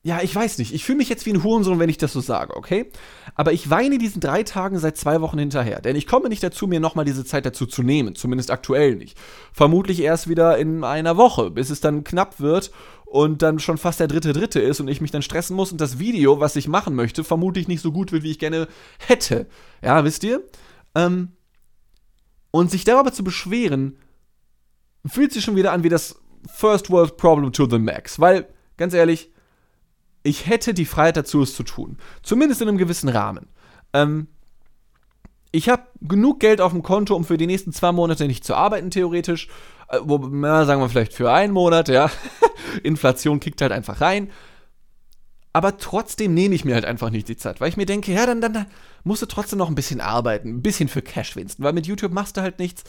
ja, 0.06 0.22
ich 0.22 0.32
weiß 0.32 0.58
nicht. 0.58 0.72
Ich 0.72 0.84
fühle 0.84 0.98
mich 0.98 1.08
jetzt 1.08 1.26
wie 1.26 1.32
ein 1.32 1.42
Hurensohn, 1.42 1.80
wenn 1.80 1.88
ich 1.88 1.98
das 1.98 2.12
so 2.12 2.20
sage, 2.20 2.56
okay? 2.56 2.92
Aber 3.34 3.52
ich 3.52 3.70
weine 3.70 3.98
diesen 3.98 4.20
drei 4.20 4.44
Tagen 4.44 4.78
seit 4.78 4.96
zwei 4.96 5.20
Wochen 5.20 5.36
hinterher. 5.36 5.80
Denn 5.80 5.96
ich 5.96 6.06
komme 6.06 6.28
nicht 6.28 6.44
dazu, 6.44 6.68
mir 6.68 6.78
nochmal 6.78 7.04
diese 7.04 7.24
Zeit 7.24 7.44
dazu 7.44 7.66
zu 7.66 7.82
nehmen. 7.82 8.14
Zumindest 8.14 8.52
aktuell 8.52 8.94
nicht. 8.94 9.18
Vermutlich 9.52 9.98
erst 9.98 10.28
wieder 10.28 10.58
in 10.58 10.84
einer 10.84 11.16
Woche, 11.16 11.50
bis 11.50 11.70
es 11.70 11.80
dann 11.80 12.04
knapp 12.04 12.38
wird 12.38 12.70
und 13.04 13.42
dann 13.42 13.58
schon 13.58 13.78
fast 13.78 13.98
der 13.98 14.06
dritte 14.06 14.32
Dritte 14.32 14.60
ist 14.60 14.78
und 14.78 14.86
ich 14.86 15.00
mich 15.00 15.10
dann 15.10 15.22
stressen 15.22 15.56
muss 15.56 15.72
und 15.72 15.80
das 15.80 15.98
Video, 15.98 16.38
was 16.38 16.54
ich 16.54 16.68
machen 16.68 16.94
möchte, 16.94 17.24
vermutlich 17.24 17.66
nicht 17.66 17.80
so 17.80 17.90
gut 17.90 18.12
wird, 18.12 18.22
wie 18.22 18.30
ich 18.30 18.38
gerne 18.38 18.68
hätte. 18.98 19.48
Ja, 19.82 20.04
wisst 20.04 20.22
ihr? 20.22 20.40
Ähm, 20.94 21.32
und 22.52 22.70
sich 22.70 22.84
darüber 22.84 23.12
zu 23.12 23.24
beschweren, 23.24 23.98
fühlt 25.04 25.32
sich 25.32 25.42
schon 25.42 25.56
wieder 25.56 25.72
an 25.72 25.82
wie 25.82 25.88
das 25.88 26.14
First 26.54 26.90
World 26.90 27.16
Problem 27.16 27.52
to 27.52 27.68
the 27.68 27.80
Max. 27.80 28.20
Weil, 28.20 28.46
ganz 28.76 28.94
ehrlich, 28.94 29.32
ich 30.26 30.46
hätte 30.46 30.74
die 30.74 30.84
Freiheit 30.84 31.16
dazu, 31.16 31.42
es 31.42 31.54
zu 31.54 31.62
tun. 31.62 31.98
Zumindest 32.22 32.60
in 32.60 32.68
einem 32.68 32.78
gewissen 32.78 33.08
Rahmen. 33.08 33.48
Ähm, 33.92 34.28
ich 35.52 35.68
habe 35.68 35.84
genug 36.02 36.40
Geld 36.40 36.60
auf 36.60 36.72
dem 36.72 36.82
Konto, 36.82 37.14
um 37.14 37.24
für 37.24 37.36
die 37.36 37.46
nächsten 37.46 37.72
zwei 37.72 37.92
Monate 37.92 38.26
nicht 38.26 38.44
zu 38.44 38.54
arbeiten, 38.54 38.90
theoretisch. 38.90 39.48
Äh, 39.88 39.98
wo, 40.02 40.18
na, 40.18 40.64
sagen 40.64 40.80
wir 40.80 40.88
vielleicht 40.88 41.12
für 41.12 41.32
einen 41.32 41.52
Monat, 41.52 41.88
ja. 41.88 42.10
Inflation 42.82 43.40
kickt 43.40 43.62
halt 43.62 43.72
einfach 43.72 44.00
rein. 44.00 44.30
Aber 45.52 45.78
trotzdem 45.78 46.34
nehme 46.34 46.54
ich 46.54 46.66
mir 46.66 46.74
halt 46.74 46.84
einfach 46.84 47.08
nicht 47.08 47.28
die 47.28 47.36
Zeit, 47.38 47.60
weil 47.62 47.70
ich 47.70 47.78
mir 47.78 47.86
denke, 47.86 48.12
ja, 48.12 48.26
dann, 48.26 48.42
dann, 48.42 48.52
dann 48.52 48.66
musst 49.04 49.22
du 49.22 49.26
trotzdem 49.26 49.58
noch 49.58 49.68
ein 49.68 49.74
bisschen 49.74 50.02
arbeiten, 50.02 50.50
ein 50.50 50.62
bisschen 50.62 50.88
für 50.88 51.00
Cash 51.00 51.34
winsten, 51.34 51.62
weil 51.62 51.72
mit 51.72 51.86
YouTube 51.86 52.12
machst 52.12 52.36
du 52.36 52.42
halt 52.42 52.58
nichts. 52.58 52.84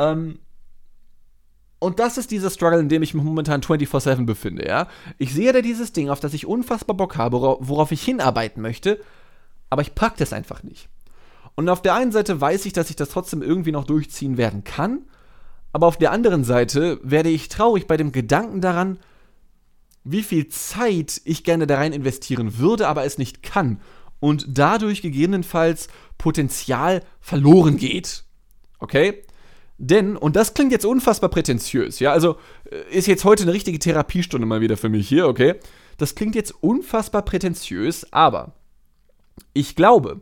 Ähm, 0.00 0.40
und 1.82 1.98
das 1.98 2.16
ist 2.16 2.30
dieser 2.30 2.48
Struggle, 2.48 2.78
in 2.78 2.88
dem 2.88 3.02
ich 3.02 3.12
mich 3.12 3.24
momentan 3.24 3.60
24-7 3.60 4.24
befinde, 4.24 4.64
ja. 4.64 4.86
Ich 5.18 5.34
sehe 5.34 5.52
da 5.52 5.62
dieses 5.62 5.92
Ding, 5.92 6.10
auf 6.10 6.20
das 6.20 6.32
ich 6.32 6.46
unfassbar 6.46 6.96
Bock 6.96 7.16
habe, 7.16 7.40
worauf 7.58 7.90
ich 7.90 8.00
hinarbeiten 8.04 8.62
möchte, 8.62 9.00
aber 9.68 9.82
ich 9.82 9.96
pack 9.96 10.16
das 10.16 10.32
einfach 10.32 10.62
nicht. 10.62 10.88
Und 11.56 11.68
auf 11.68 11.82
der 11.82 11.94
einen 11.94 12.12
Seite 12.12 12.40
weiß 12.40 12.66
ich, 12.66 12.72
dass 12.72 12.88
ich 12.88 12.94
das 12.94 13.08
trotzdem 13.08 13.42
irgendwie 13.42 13.72
noch 13.72 13.84
durchziehen 13.84 14.36
werden 14.36 14.62
kann, 14.62 15.00
aber 15.72 15.88
auf 15.88 15.96
der 15.96 16.12
anderen 16.12 16.44
Seite 16.44 17.00
werde 17.02 17.30
ich 17.30 17.48
traurig 17.48 17.88
bei 17.88 17.96
dem 17.96 18.12
Gedanken 18.12 18.60
daran, 18.60 19.00
wie 20.04 20.22
viel 20.22 20.46
Zeit 20.46 21.20
ich 21.24 21.42
gerne 21.42 21.66
da 21.66 21.78
rein 21.78 21.92
investieren 21.92 22.58
würde, 22.58 22.86
aber 22.86 23.04
es 23.04 23.18
nicht 23.18 23.42
kann 23.42 23.80
und 24.20 24.46
dadurch 24.48 25.02
gegebenenfalls 25.02 25.88
Potenzial 26.16 27.02
verloren 27.20 27.76
geht. 27.76 28.22
Okay? 28.78 29.24
Denn, 29.84 30.16
und 30.16 30.36
das 30.36 30.54
klingt 30.54 30.70
jetzt 30.70 30.86
unfassbar 30.86 31.28
prätentiös, 31.28 31.98
ja, 31.98 32.12
also 32.12 32.36
äh, 32.70 32.96
ist 32.96 33.08
jetzt 33.08 33.24
heute 33.24 33.42
eine 33.42 33.52
richtige 33.52 33.80
Therapiestunde 33.80 34.46
mal 34.46 34.60
wieder 34.60 34.76
für 34.76 34.88
mich 34.88 35.08
hier, 35.08 35.26
okay? 35.26 35.56
Das 35.98 36.14
klingt 36.14 36.36
jetzt 36.36 36.54
unfassbar 36.62 37.22
prätentiös, 37.22 38.12
aber 38.12 38.52
ich 39.54 39.74
glaube, 39.74 40.20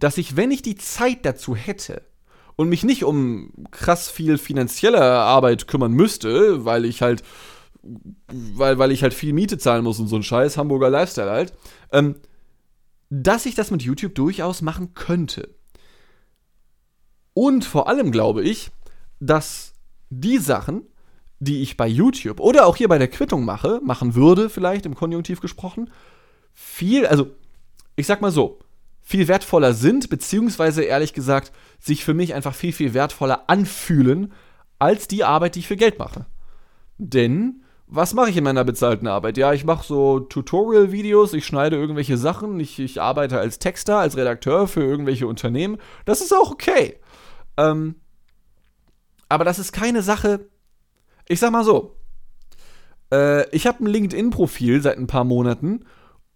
dass 0.00 0.18
ich, 0.18 0.36
wenn 0.36 0.50
ich 0.50 0.62
die 0.62 0.74
Zeit 0.74 1.24
dazu 1.24 1.54
hätte, 1.54 2.02
und 2.56 2.68
mich 2.68 2.82
nicht 2.82 3.04
um 3.04 3.52
krass 3.70 4.08
viel 4.08 4.38
finanzielle 4.38 5.00
Arbeit 5.00 5.68
kümmern 5.68 5.92
müsste, 5.92 6.64
weil 6.64 6.86
ich 6.86 7.02
halt, 7.02 7.22
weil, 8.32 8.78
weil 8.78 8.90
ich 8.90 9.02
halt 9.02 9.14
viel 9.14 9.32
Miete 9.32 9.58
zahlen 9.58 9.84
muss 9.84 10.00
und 10.00 10.08
so 10.08 10.16
ein 10.16 10.22
Scheiß, 10.22 10.56
Hamburger 10.56 10.90
Lifestyle 10.90 11.30
halt, 11.30 11.52
ähm, 11.92 12.16
dass 13.10 13.46
ich 13.46 13.54
das 13.54 13.70
mit 13.70 13.82
YouTube 13.82 14.14
durchaus 14.14 14.62
machen 14.62 14.94
könnte. 14.94 15.54
Und 17.36 17.66
vor 17.66 17.86
allem 17.86 18.12
glaube 18.12 18.42
ich, 18.42 18.70
dass 19.20 19.74
die 20.08 20.38
Sachen, 20.38 20.86
die 21.38 21.60
ich 21.60 21.76
bei 21.76 21.86
YouTube 21.86 22.40
oder 22.40 22.64
auch 22.64 22.76
hier 22.76 22.88
bei 22.88 22.96
der 22.96 23.08
Quittung 23.08 23.44
mache, 23.44 23.78
machen 23.84 24.14
würde, 24.14 24.48
vielleicht 24.48 24.86
im 24.86 24.94
Konjunktiv 24.94 25.42
gesprochen, 25.42 25.90
viel, 26.54 27.06
also 27.06 27.26
ich 27.94 28.06
sag 28.06 28.22
mal 28.22 28.30
so, 28.30 28.60
viel 29.02 29.28
wertvoller 29.28 29.74
sind, 29.74 30.08
beziehungsweise 30.08 30.82
ehrlich 30.84 31.12
gesagt, 31.12 31.52
sich 31.78 32.06
für 32.06 32.14
mich 32.14 32.32
einfach 32.32 32.54
viel, 32.54 32.72
viel 32.72 32.94
wertvoller 32.94 33.50
anfühlen, 33.50 34.32
als 34.78 35.06
die 35.06 35.22
Arbeit, 35.22 35.56
die 35.56 35.58
ich 35.58 35.68
für 35.68 35.76
Geld 35.76 35.98
mache. 35.98 36.24
Denn, 36.96 37.62
was 37.86 38.14
mache 38.14 38.30
ich 38.30 38.38
in 38.38 38.44
meiner 38.44 38.64
bezahlten 38.64 39.08
Arbeit? 39.08 39.36
Ja, 39.36 39.52
ich 39.52 39.66
mache 39.66 39.86
so 39.86 40.20
Tutorial-Videos, 40.20 41.34
ich 41.34 41.44
schneide 41.44 41.76
irgendwelche 41.76 42.16
Sachen, 42.16 42.58
ich, 42.60 42.78
ich 42.78 43.02
arbeite 43.02 43.38
als 43.38 43.58
Texter, 43.58 43.98
als 43.98 44.16
Redakteur 44.16 44.68
für 44.68 44.82
irgendwelche 44.82 45.26
Unternehmen. 45.26 45.76
Das 46.06 46.22
ist 46.22 46.34
auch 46.34 46.50
okay. 46.50 46.98
Ähm, 47.56 47.96
aber 49.28 49.44
das 49.44 49.58
ist 49.58 49.72
keine 49.72 50.02
Sache. 50.02 50.48
Ich 51.28 51.40
sag 51.40 51.50
mal 51.50 51.64
so. 51.64 51.96
Äh, 53.12 53.48
ich 53.50 53.66
habe 53.66 53.84
ein 53.84 53.86
LinkedIn-Profil 53.86 54.82
seit 54.82 54.98
ein 54.98 55.06
paar 55.06 55.24
Monaten 55.24 55.84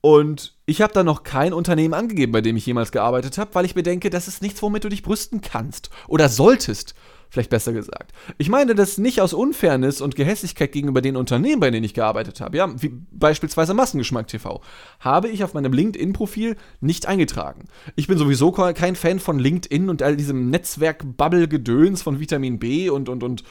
und 0.01 0.57
ich 0.67 0.81
habe 0.81 0.93
da 0.93 1.05
noch 1.05 1.23
kein 1.23 1.53
Unternehmen 1.53 1.95
angegeben, 1.95 2.33
bei 2.33 2.41
dem 2.41 2.57
ich 2.57 2.67
jemals 2.67 2.91
gearbeitet 2.91 3.39
habe, 3.39 3.55
weil 3.55 3.67
ich 3.67 3.75
mir 3.75 3.83
denke, 3.83 4.09
das 4.11 4.29
ist 4.29 4.43
nichts, 4.43 4.63
womit 4.63 4.85
du 4.85 4.89
dich 4.89 5.03
brüsten 5.03 5.41
kannst. 5.41 5.91
Oder 6.09 6.29
solltest, 6.29 6.95
vielleicht 7.31 7.51
besser 7.51 7.73
gesagt. 7.73 8.13
Ich 8.39 8.49
meine 8.49 8.75
das 8.75 8.99
nicht 8.99 9.21
aus 9.21 9.33
Unfairness 9.33 10.01
und 10.01 10.17
Gehässigkeit 10.17 10.73
gegenüber 10.73 11.01
den 11.01 11.17
Unternehmen, 11.17 11.61
bei 11.61 11.71
denen 11.71 11.85
ich 11.85 11.95
gearbeitet 11.95 12.41
habe. 12.41 12.57
Ja, 12.57 12.69
wie 12.83 12.93
beispielsweise 13.13 13.73
Massengeschmack 13.73 14.27
TV. 14.27 14.61
Habe 14.99 15.29
ich 15.29 15.45
auf 15.45 15.55
meinem 15.55 15.73
LinkedIn-Profil 15.73 16.57
nicht 16.81 17.07
eingetragen. 17.07 17.67
Ich 17.97 18.09
bin 18.09 18.19
sowieso 18.19 18.51
kein 18.53 18.97
Fan 18.97 19.21
von 19.21 19.39
LinkedIn 19.39 19.89
und 19.89 20.03
all 20.03 20.17
diesem 20.17 20.51
Netzwerk-Bubble-Gedöns 20.51 22.03
von 22.03 22.21
Vitamin 22.21 22.59
B 22.59 22.91
und, 22.91 23.09
und, 23.09 23.23
und 23.23 23.45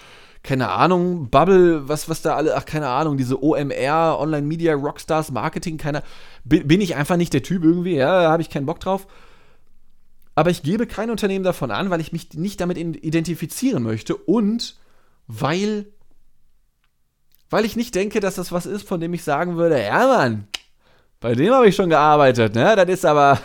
keine 0.43 0.69
Ahnung, 0.69 1.29
Bubble, 1.29 1.87
was, 1.87 2.07
was 2.07 2.21
da 2.21 2.35
alle, 2.35 2.55
ach, 2.55 2.65
keine 2.65 2.87
Ahnung, 2.87 3.17
diese 3.17 3.43
OMR, 3.43 4.17
Online 4.19 4.45
Media, 4.45 4.73
Rockstars, 4.73 5.31
Marketing, 5.31 5.77
keiner, 5.77 6.01
bin, 6.43 6.67
bin 6.67 6.81
ich 6.81 6.95
einfach 6.95 7.17
nicht 7.17 7.33
der 7.33 7.43
Typ 7.43 7.63
irgendwie, 7.63 7.95
ja, 7.95 8.23
da 8.23 8.31
habe 8.31 8.41
ich 8.41 8.49
keinen 8.49 8.65
Bock 8.65 8.79
drauf. 8.79 9.07
Aber 10.39 10.51
ich 10.51 10.63
gebe 10.63 10.87
kein 10.87 11.11
Unternehmen 11.11 11.43
davon 11.43 11.69
an, 11.69 11.89
weil 11.89 11.99
ich 11.99 12.13
mich 12.13 12.33
nicht 12.33 12.61
damit 12.61 12.77
identifizieren 12.77 13.83
möchte 13.83 14.15
und 14.15 14.77
weil, 15.27 15.87
weil 17.49 17.65
ich 17.65 17.75
nicht 17.75 17.93
denke, 17.93 18.21
dass 18.21 18.35
das 18.35 18.53
was 18.53 18.65
ist, 18.65 18.87
von 18.87 19.01
dem 19.01 19.13
ich 19.13 19.25
sagen 19.25 19.57
würde, 19.57 19.83
ja, 19.83 20.07
Mann, 20.07 20.47
bei 21.19 21.35
dem 21.35 21.53
habe 21.53 21.67
ich 21.67 21.75
schon 21.75 21.89
gearbeitet, 21.89 22.55
ne? 22.55 22.75
Das 22.75 22.89
ist 22.89 23.05
aber, 23.05 23.39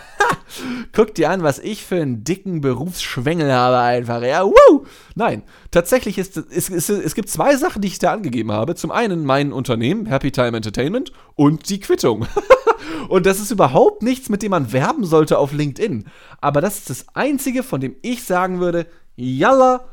Guck 0.93 1.15
dir 1.15 1.31
an, 1.31 1.43
was 1.43 1.59
ich 1.59 1.85
für 1.85 1.97
einen 1.97 2.25
dicken 2.25 2.61
Berufsschwengel 2.61 3.53
habe 3.53 3.79
einfach. 3.79 4.23
Ja, 4.23 4.45
woo! 4.45 4.87
Nein, 5.15 5.43
tatsächlich 5.71 6.19
ist 6.19 6.37
es, 6.37 6.71
es, 6.71 6.89
es 6.89 7.15
gibt 7.15 7.29
zwei 7.29 7.57
Sachen, 7.57 7.83
die 7.83 7.89
ich 7.89 7.99
da 7.99 8.13
angegeben 8.13 8.53
habe. 8.53 8.75
Zum 8.75 8.91
einen 8.91 9.25
mein 9.25 9.53
Unternehmen, 9.53 10.07
Happy 10.07 10.31
Time 10.31 10.57
Entertainment, 10.57 11.13
und 11.35 11.69
die 11.69 11.81
Quittung. 11.81 12.27
und 13.09 13.27
das 13.27 13.41
ist 13.41 13.51
überhaupt 13.51 14.03
nichts, 14.03 14.29
mit 14.29 14.43
dem 14.43 14.51
man 14.51 14.73
werben 14.73 15.05
sollte 15.05 15.39
auf 15.39 15.53
LinkedIn. 15.53 16.05
Aber 16.41 16.61
das 16.61 16.79
ist 16.79 16.91
das 16.91 17.07
Einzige, 17.15 17.63
von 17.63 17.81
dem 17.81 17.97
ich 18.03 18.25
sagen 18.25 18.61
würde, 18.61 18.87
yalla, 19.17 19.87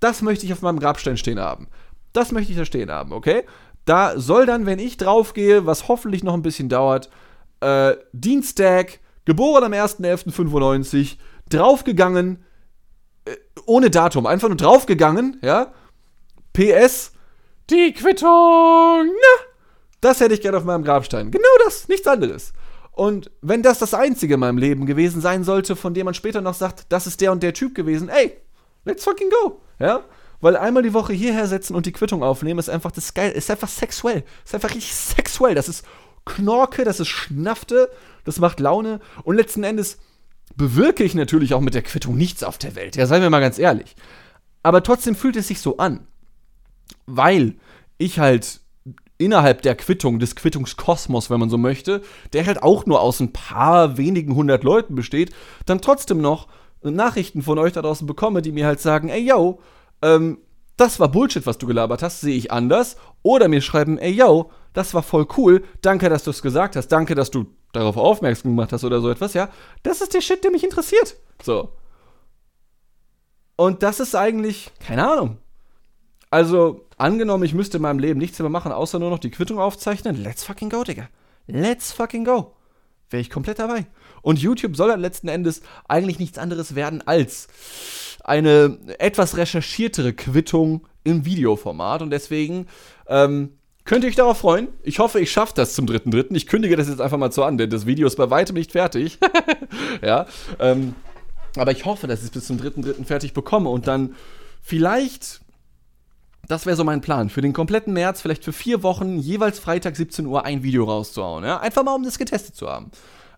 das 0.00 0.22
möchte 0.22 0.46
ich 0.46 0.52
auf 0.52 0.62
meinem 0.62 0.80
Grabstein 0.80 1.16
stehen 1.16 1.40
haben. 1.40 1.68
Das 2.12 2.32
möchte 2.32 2.52
ich 2.52 2.58
da 2.58 2.64
stehen 2.64 2.90
haben, 2.90 3.12
okay? 3.12 3.44
Da 3.84 4.18
soll 4.18 4.46
dann, 4.46 4.66
wenn 4.66 4.78
ich 4.78 4.96
draufgehe, 4.96 5.66
was 5.66 5.88
hoffentlich 5.88 6.22
noch 6.22 6.34
ein 6.34 6.42
bisschen 6.42 6.68
dauert, 6.68 7.10
äh, 7.60 7.96
Dienstag, 8.12 9.00
Geboren 9.24 9.64
am 9.64 9.72
1.11.95, 9.72 11.16
draufgegangen, 11.48 12.44
äh, 13.24 13.36
ohne 13.66 13.90
Datum, 13.90 14.26
einfach 14.26 14.48
nur 14.48 14.56
draufgegangen, 14.56 15.38
ja. 15.42 15.72
PS, 16.52 17.12
die 17.70 17.92
Quittung 17.92 19.08
Das 20.00 20.20
hätte 20.20 20.34
ich 20.34 20.40
gerne 20.40 20.58
auf 20.58 20.64
meinem 20.64 20.84
Grabstein. 20.84 21.30
Genau 21.30 21.48
das, 21.64 21.88
nichts 21.88 22.06
anderes. 22.06 22.52
Und 22.92 23.30
wenn 23.40 23.62
das 23.62 23.78
das 23.78 23.94
Einzige 23.94 24.34
in 24.34 24.40
meinem 24.40 24.58
Leben 24.58 24.84
gewesen 24.84 25.22
sein 25.22 25.44
sollte, 25.44 25.76
von 25.76 25.94
dem 25.94 26.04
man 26.04 26.14
später 26.14 26.40
noch 26.40 26.54
sagt, 26.54 26.86
das 26.90 27.06
ist 27.06 27.20
der 27.20 27.32
und 27.32 27.42
der 27.42 27.54
Typ 27.54 27.74
gewesen, 27.74 28.08
ey, 28.08 28.36
let's 28.84 29.04
fucking 29.04 29.30
go. 29.30 29.62
Ja? 29.78 30.02
Weil 30.42 30.56
einmal 30.56 30.82
die 30.82 30.92
Woche 30.92 31.12
hierher 31.12 31.46
setzen 31.46 31.76
und 31.76 31.86
die 31.86 31.92
Quittung 31.92 32.22
aufnehmen, 32.24 32.58
ist 32.58 32.68
einfach 32.68 32.90
das 32.90 33.14
geil, 33.14 33.30
ist 33.30 33.48
einfach 33.48 33.68
sexuell. 33.68 34.24
Ist 34.44 34.54
einfach 34.54 34.70
richtig 34.70 34.92
sexuell. 34.92 35.54
Das 35.54 35.68
ist 35.68 35.86
Knorke, 36.26 36.84
das 36.84 36.98
ist 36.98 37.08
Schnafte, 37.08 37.88
das 38.24 38.40
macht 38.40 38.58
Laune 38.58 39.00
und 39.22 39.36
letzten 39.36 39.62
Endes 39.62 39.98
bewirke 40.56 41.04
ich 41.04 41.14
natürlich 41.14 41.54
auch 41.54 41.60
mit 41.60 41.74
der 41.74 41.82
Quittung 41.82 42.16
nichts 42.16 42.42
auf 42.42 42.58
der 42.58 42.74
Welt. 42.74 42.96
Ja, 42.96 43.06
seien 43.06 43.22
wir 43.22 43.30
mal 43.30 43.40
ganz 43.40 43.58
ehrlich. 43.58 43.94
Aber 44.64 44.82
trotzdem 44.82 45.14
fühlt 45.14 45.36
es 45.36 45.46
sich 45.46 45.60
so 45.60 45.78
an. 45.78 46.08
Weil 47.06 47.54
ich 47.96 48.18
halt 48.18 48.60
innerhalb 49.18 49.62
der 49.62 49.76
Quittung, 49.76 50.18
des 50.18 50.34
Quittungskosmos, 50.34 51.30
wenn 51.30 51.38
man 51.38 51.50
so 51.50 51.58
möchte, 51.58 52.02
der 52.32 52.46
halt 52.46 52.64
auch 52.64 52.84
nur 52.84 53.00
aus 53.00 53.20
ein 53.20 53.32
paar 53.32 53.96
wenigen 53.96 54.34
hundert 54.34 54.64
Leuten 54.64 54.96
besteht, 54.96 55.32
dann 55.66 55.80
trotzdem 55.80 56.20
noch 56.20 56.48
Nachrichten 56.82 57.42
von 57.42 57.60
euch 57.60 57.72
da 57.72 57.82
draußen 57.82 58.08
bekomme, 58.08 58.42
die 58.42 58.50
mir 58.50 58.66
halt 58.66 58.80
sagen, 58.80 59.08
ey 59.08 59.24
yo, 59.24 59.60
ähm, 60.02 60.38
das 60.76 60.98
war 61.00 61.08
Bullshit, 61.08 61.46
was 61.46 61.58
du 61.58 61.66
gelabert 61.66 62.02
hast, 62.02 62.20
sehe 62.20 62.36
ich 62.36 62.50
anders. 62.50 62.96
Oder 63.22 63.48
mir 63.48 63.60
schreiben, 63.60 63.98
ey 63.98 64.12
yo, 64.12 64.50
das 64.72 64.94
war 64.94 65.02
voll 65.02 65.26
cool, 65.36 65.64
danke, 65.80 66.08
dass 66.08 66.24
du 66.24 66.30
es 66.30 66.42
gesagt 66.42 66.76
hast, 66.76 66.88
danke, 66.88 67.14
dass 67.14 67.30
du 67.30 67.46
darauf 67.72 67.96
aufmerksam 67.96 68.52
gemacht 68.52 68.72
hast 68.72 68.84
oder 68.84 69.00
so 69.00 69.10
etwas, 69.10 69.34
ja. 69.34 69.48
Das 69.82 70.00
ist 70.00 70.14
der 70.14 70.20
Shit, 70.20 70.44
der 70.44 70.50
mich 70.50 70.64
interessiert. 70.64 71.16
So. 71.42 71.70
Und 73.56 73.82
das 73.82 74.00
ist 74.00 74.14
eigentlich, 74.14 74.70
keine 74.80 75.08
Ahnung. 75.10 75.38
Also, 76.30 76.86
angenommen, 76.96 77.44
ich 77.44 77.54
müsste 77.54 77.76
in 77.76 77.82
meinem 77.82 77.98
Leben 77.98 78.18
nichts 78.18 78.38
mehr 78.38 78.48
machen, 78.48 78.72
außer 78.72 78.98
nur 78.98 79.10
noch 79.10 79.18
die 79.18 79.30
Quittung 79.30 79.58
aufzeichnen. 79.58 80.22
Let's 80.22 80.44
fucking 80.44 80.70
go, 80.70 80.82
Digga. 80.82 81.08
Let's 81.46 81.92
fucking 81.92 82.24
go. 82.24 82.54
Wäre 83.10 83.20
ich 83.20 83.30
komplett 83.30 83.58
dabei. 83.58 83.86
Und 84.22 84.38
YouTube 84.38 84.76
soll 84.76 84.88
dann 84.88 85.00
letzten 85.00 85.28
Endes 85.28 85.62
eigentlich 85.88 86.18
nichts 86.18 86.38
anderes 86.38 86.74
werden 86.74 87.06
als 87.06 87.48
eine 88.24 88.78
etwas 88.98 89.36
recherchiertere 89.36 90.12
Quittung 90.12 90.86
im 91.04 91.24
Videoformat. 91.24 92.02
Und 92.02 92.10
deswegen 92.10 92.66
ähm, 93.08 93.50
könnt 93.84 94.04
ihr 94.04 94.08
euch 94.08 94.16
darauf 94.16 94.38
freuen. 94.38 94.68
Ich 94.82 95.00
hoffe, 95.00 95.20
ich 95.20 95.30
schaffe 95.32 95.54
das 95.56 95.74
zum 95.74 95.86
3.3. 95.86 96.34
Ich 96.36 96.46
kündige 96.46 96.76
das 96.76 96.88
jetzt 96.88 97.00
einfach 97.00 97.18
mal 97.18 97.32
so 97.32 97.42
an, 97.42 97.58
denn 97.58 97.70
das 97.70 97.84
Video 97.84 98.06
ist 98.06 98.16
bei 98.16 98.30
weitem 98.30 98.54
nicht 98.54 98.72
fertig. 98.72 99.18
ja. 100.02 100.26
Ähm, 100.60 100.94
aber 101.56 101.72
ich 101.72 101.84
hoffe, 101.84 102.06
dass 102.06 102.20
ich 102.20 102.26
es 102.26 102.30
bis 102.30 102.46
zum 102.46 102.58
3.3. 102.58 103.04
fertig 103.04 103.34
bekomme 103.34 103.68
und 103.68 103.86
dann 103.86 104.14
vielleicht 104.62 105.40
das 106.48 106.66
wäre 106.66 106.76
so 106.76 106.84
mein 106.84 107.00
Plan. 107.00 107.30
Für 107.30 107.40
den 107.40 107.52
kompletten 107.52 107.92
März, 107.92 108.20
vielleicht 108.20 108.44
für 108.44 108.52
vier 108.52 108.82
Wochen, 108.82 109.18
jeweils 109.18 109.58
Freitag 109.60 109.96
17 109.96 110.26
Uhr 110.26 110.44
ein 110.44 110.62
Video 110.62 110.84
rauszuhauen. 110.84 111.44
Ja? 111.44 111.60
Einfach 111.60 111.84
mal, 111.84 111.94
um 111.94 112.02
das 112.02 112.18
getestet 112.18 112.56
zu 112.56 112.68
haben. 112.68 112.90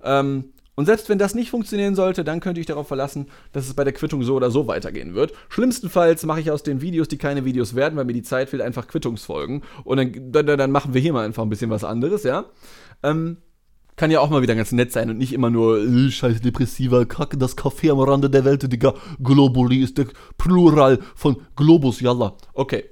Ähm, 0.02 0.53
und 0.76 0.86
selbst 0.86 1.08
wenn 1.08 1.18
das 1.18 1.34
nicht 1.34 1.50
funktionieren 1.50 1.94
sollte, 1.94 2.24
dann 2.24 2.40
könnte 2.40 2.60
ich 2.60 2.66
darauf 2.66 2.88
verlassen, 2.88 3.26
dass 3.52 3.66
es 3.66 3.74
bei 3.74 3.84
der 3.84 3.92
Quittung 3.92 4.22
so 4.22 4.34
oder 4.34 4.50
so 4.50 4.66
weitergehen 4.66 5.14
wird. 5.14 5.32
Schlimmstenfalls 5.48 6.24
mache 6.24 6.40
ich 6.40 6.50
aus 6.50 6.62
den 6.62 6.80
Videos, 6.80 7.08
die 7.08 7.18
keine 7.18 7.44
Videos 7.44 7.74
werden, 7.74 7.96
weil 7.96 8.04
mir 8.04 8.12
die 8.12 8.22
Zeit 8.22 8.50
fehlt, 8.50 8.62
einfach 8.62 8.88
Quittungsfolgen. 8.88 9.62
Und 9.84 9.96
dann, 9.98 10.32
dann, 10.32 10.58
dann 10.58 10.70
machen 10.70 10.94
wir 10.94 11.00
hier 11.00 11.12
mal 11.12 11.24
einfach 11.24 11.42
ein 11.42 11.50
bisschen 11.50 11.70
was 11.70 11.84
anderes, 11.84 12.24
ja. 12.24 12.46
Ähm, 13.02 13.38
kann 13.96 14.10
ja 14.10 14.18
auch 14.18 14.30
mal 14.30 14.42
wieder 14.42 14.56
ganz 14.56 14.72
nett 14.72 14.90
sein 14.90 15.08
und 15.08 15.18
nicht 15.18 15.32
immer 15.32 15.50
nur 15.50 15.78
äh, 15.78 16.10
scheiß 16.10 16.40
depressiver 16.40 17.06
Kacke, 17.06 17.36
das 17.38 17.56
Café 17.56 17.92
am 17.92 18.00
Rande 18.00 18.28
der 18.28 18.44
Welt, 18.44 18.70
Digga. 18.70 18.94
Globuli 19.22 19.82
ist 19.82 19.98
der 19.98 20.06
Plural 20.36 20.98
von 21.14 21.36
Globus, 21.54 22.00
yalla. 22.00 22.34
Okay. 22.54 22.84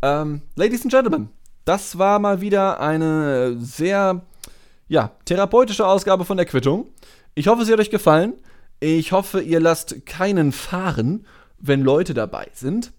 Ähm, 0.00 0.42
Ladies 0.54 0.82
and 0.82 0.92
Gentlemen, 0.92 1.28
das 1.66 1.98
war 1.98 2.18
mal 2.18 2.40
wieder 2.40 2.80
eine 2.80 3.56
sehr, 3.58 4.22
ja, 4.88 5.12
therapeutische 5.26 5.86
Ausgabe 5.86 6.24
von 6.24 6.38
der 6.38 6.46
Quittung. 6.46 6.86
Ich 7.38 7.48
hoffe, 7.48 7.66
sie 7.66 7.72
hat 7.72 7.80
euch 7.80 7.90
gefallen. 7.90 8.32
Ich 8.80 9.12
hoffe, 9.12 9.42
ihr 9.42 9.60
lasst 9.60 10.06
keinen 10.06 10.52
fahren, 10.52 11.26
wenn 11.58 11.82
Leute 11.82 12.14
dabei 12.14 12.48
sind. 12.54 12.92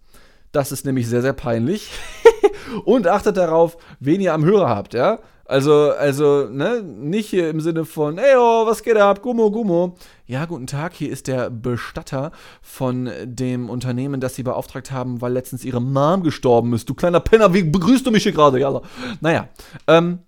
Das 0.52 0.71
ist 0.71 0.86
nämlich 0.86 1.08
sehr, 1.08 1.23
sehr 1.23 1.34
peinlich. 1.34 1.89
und 2.86 3.08
achtet 3.08 3.36
darauf, 3.36 3.78
wen 4.00 4.21
ihr 4.21 4.36
am 4.36 4.45
Hörer 4.45 4.69
habt, 4.69 4.93
ja. 4.93 5.17
Also, 5.45 5.89
also, 5.89 6.47
ne, 6.52 6.84
nicht 6.84 7.30
hier 7.30 7.50
im 7.50 7.62
Sinne 7.62 7.84
von, 7.86 8.19
ey, 8.19 8.36
oh, 8.38 8.67
was 8.67 8.84
geht 8.84 8.97
ab, 8.97 9.23
Gummo, 9.23 9.50
Gummo. 9.50 9.97
Ja, 10.28 10.45
guten 10.45 10.67
Tag, 10.67 10.93
hier 10.93 11.10
ist 11.10 11.26
der 11.26 11.50
Bestatter 11.50 12.32
von 12.62 13.10
dem 13.23 13.71
Unternehmen, 13.71 14.21
das 14.21 14.36
Sie 14.36 14.43
beauftragt 14.43 14.91
haben, 14.91 15.19
weil 15.19 15.34
letztens 15.34 15.65
Ihre 15.65 15.82
Mom 15.82 16.21
gestorben 16.21 16.73
ist. 16.73 16.88
Du 16.88 16.93
kleiner 16.93 17.21
Penner, 17.21 17.56
wie 17.56 17.63
begrüßt 17.63 18.06
du 18.06 18.12
mich 18.12 18.21
hier 18.21 18.34
gerade? 18.34 18.60
Ja, 18.60 18.82
naja, 19.19 19.47
ähm, 19.88 20.19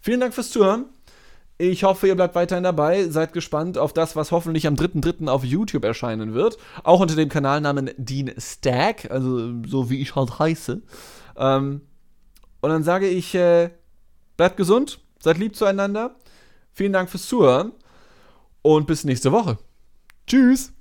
vielen 0.00 0.20
Dank 0.20 0.32
fürs 0.32 0.50
Zuhören. 0.50 0.86
Ich 1.60 1.84
hoffe, 1.84 2.06
ihr 2.06 2.14
bleibt 2.14 2.34
weiterhin 2.34 2.64
dabei. 2.64 3.08
Seid 3.08 3.32
gespannt 3.32 3.76
auf 3.76 3.92
das, 3.92 4.16
was 4.16 4.32
hoffentlich 4.32 4.66
am 4.66 4.76
3.3. 4.76 5.28
auf 5.28 5.44
YouTube 5.44 5.84
erscheinen 5.84 6.32
wird. 6.32 6.56
Auch 6.84 7.00
unter 7.00 7.16
dem 7.16 7.28
Kanalnamen 7.28 7.90
Dean 7.98 8.32
Stack, 8.38 9.10
also 9.10 9.52
so 9.66 9.90
wie 9.90 10.00
ich 10.00 10.16
halt 10.16 10.38
heiße. 10.38 10.80
Ähm, 11.36 11.82
und 12.60 12.70
dann 12.70 12.82
sage 12.82 13.08
ich, 13.08 13.34
äh, 13.34 13.70
Bleibt 14.40 14.56
gesund, 14.56 15.00
seid 15.22 15.36
lieb 15.36 15.54
zueinander. 15.54 16.16
Vielen 16.72 16.94
Dank 16.94 17.10
fürs 17.10 17.26
Zuhören 17.26 17.72
und 18.62 18.86
bis 18.86 19.04
nächste 19.04 19.32
Woche. 19.32 19.58
Tschüss. 20.26 20.72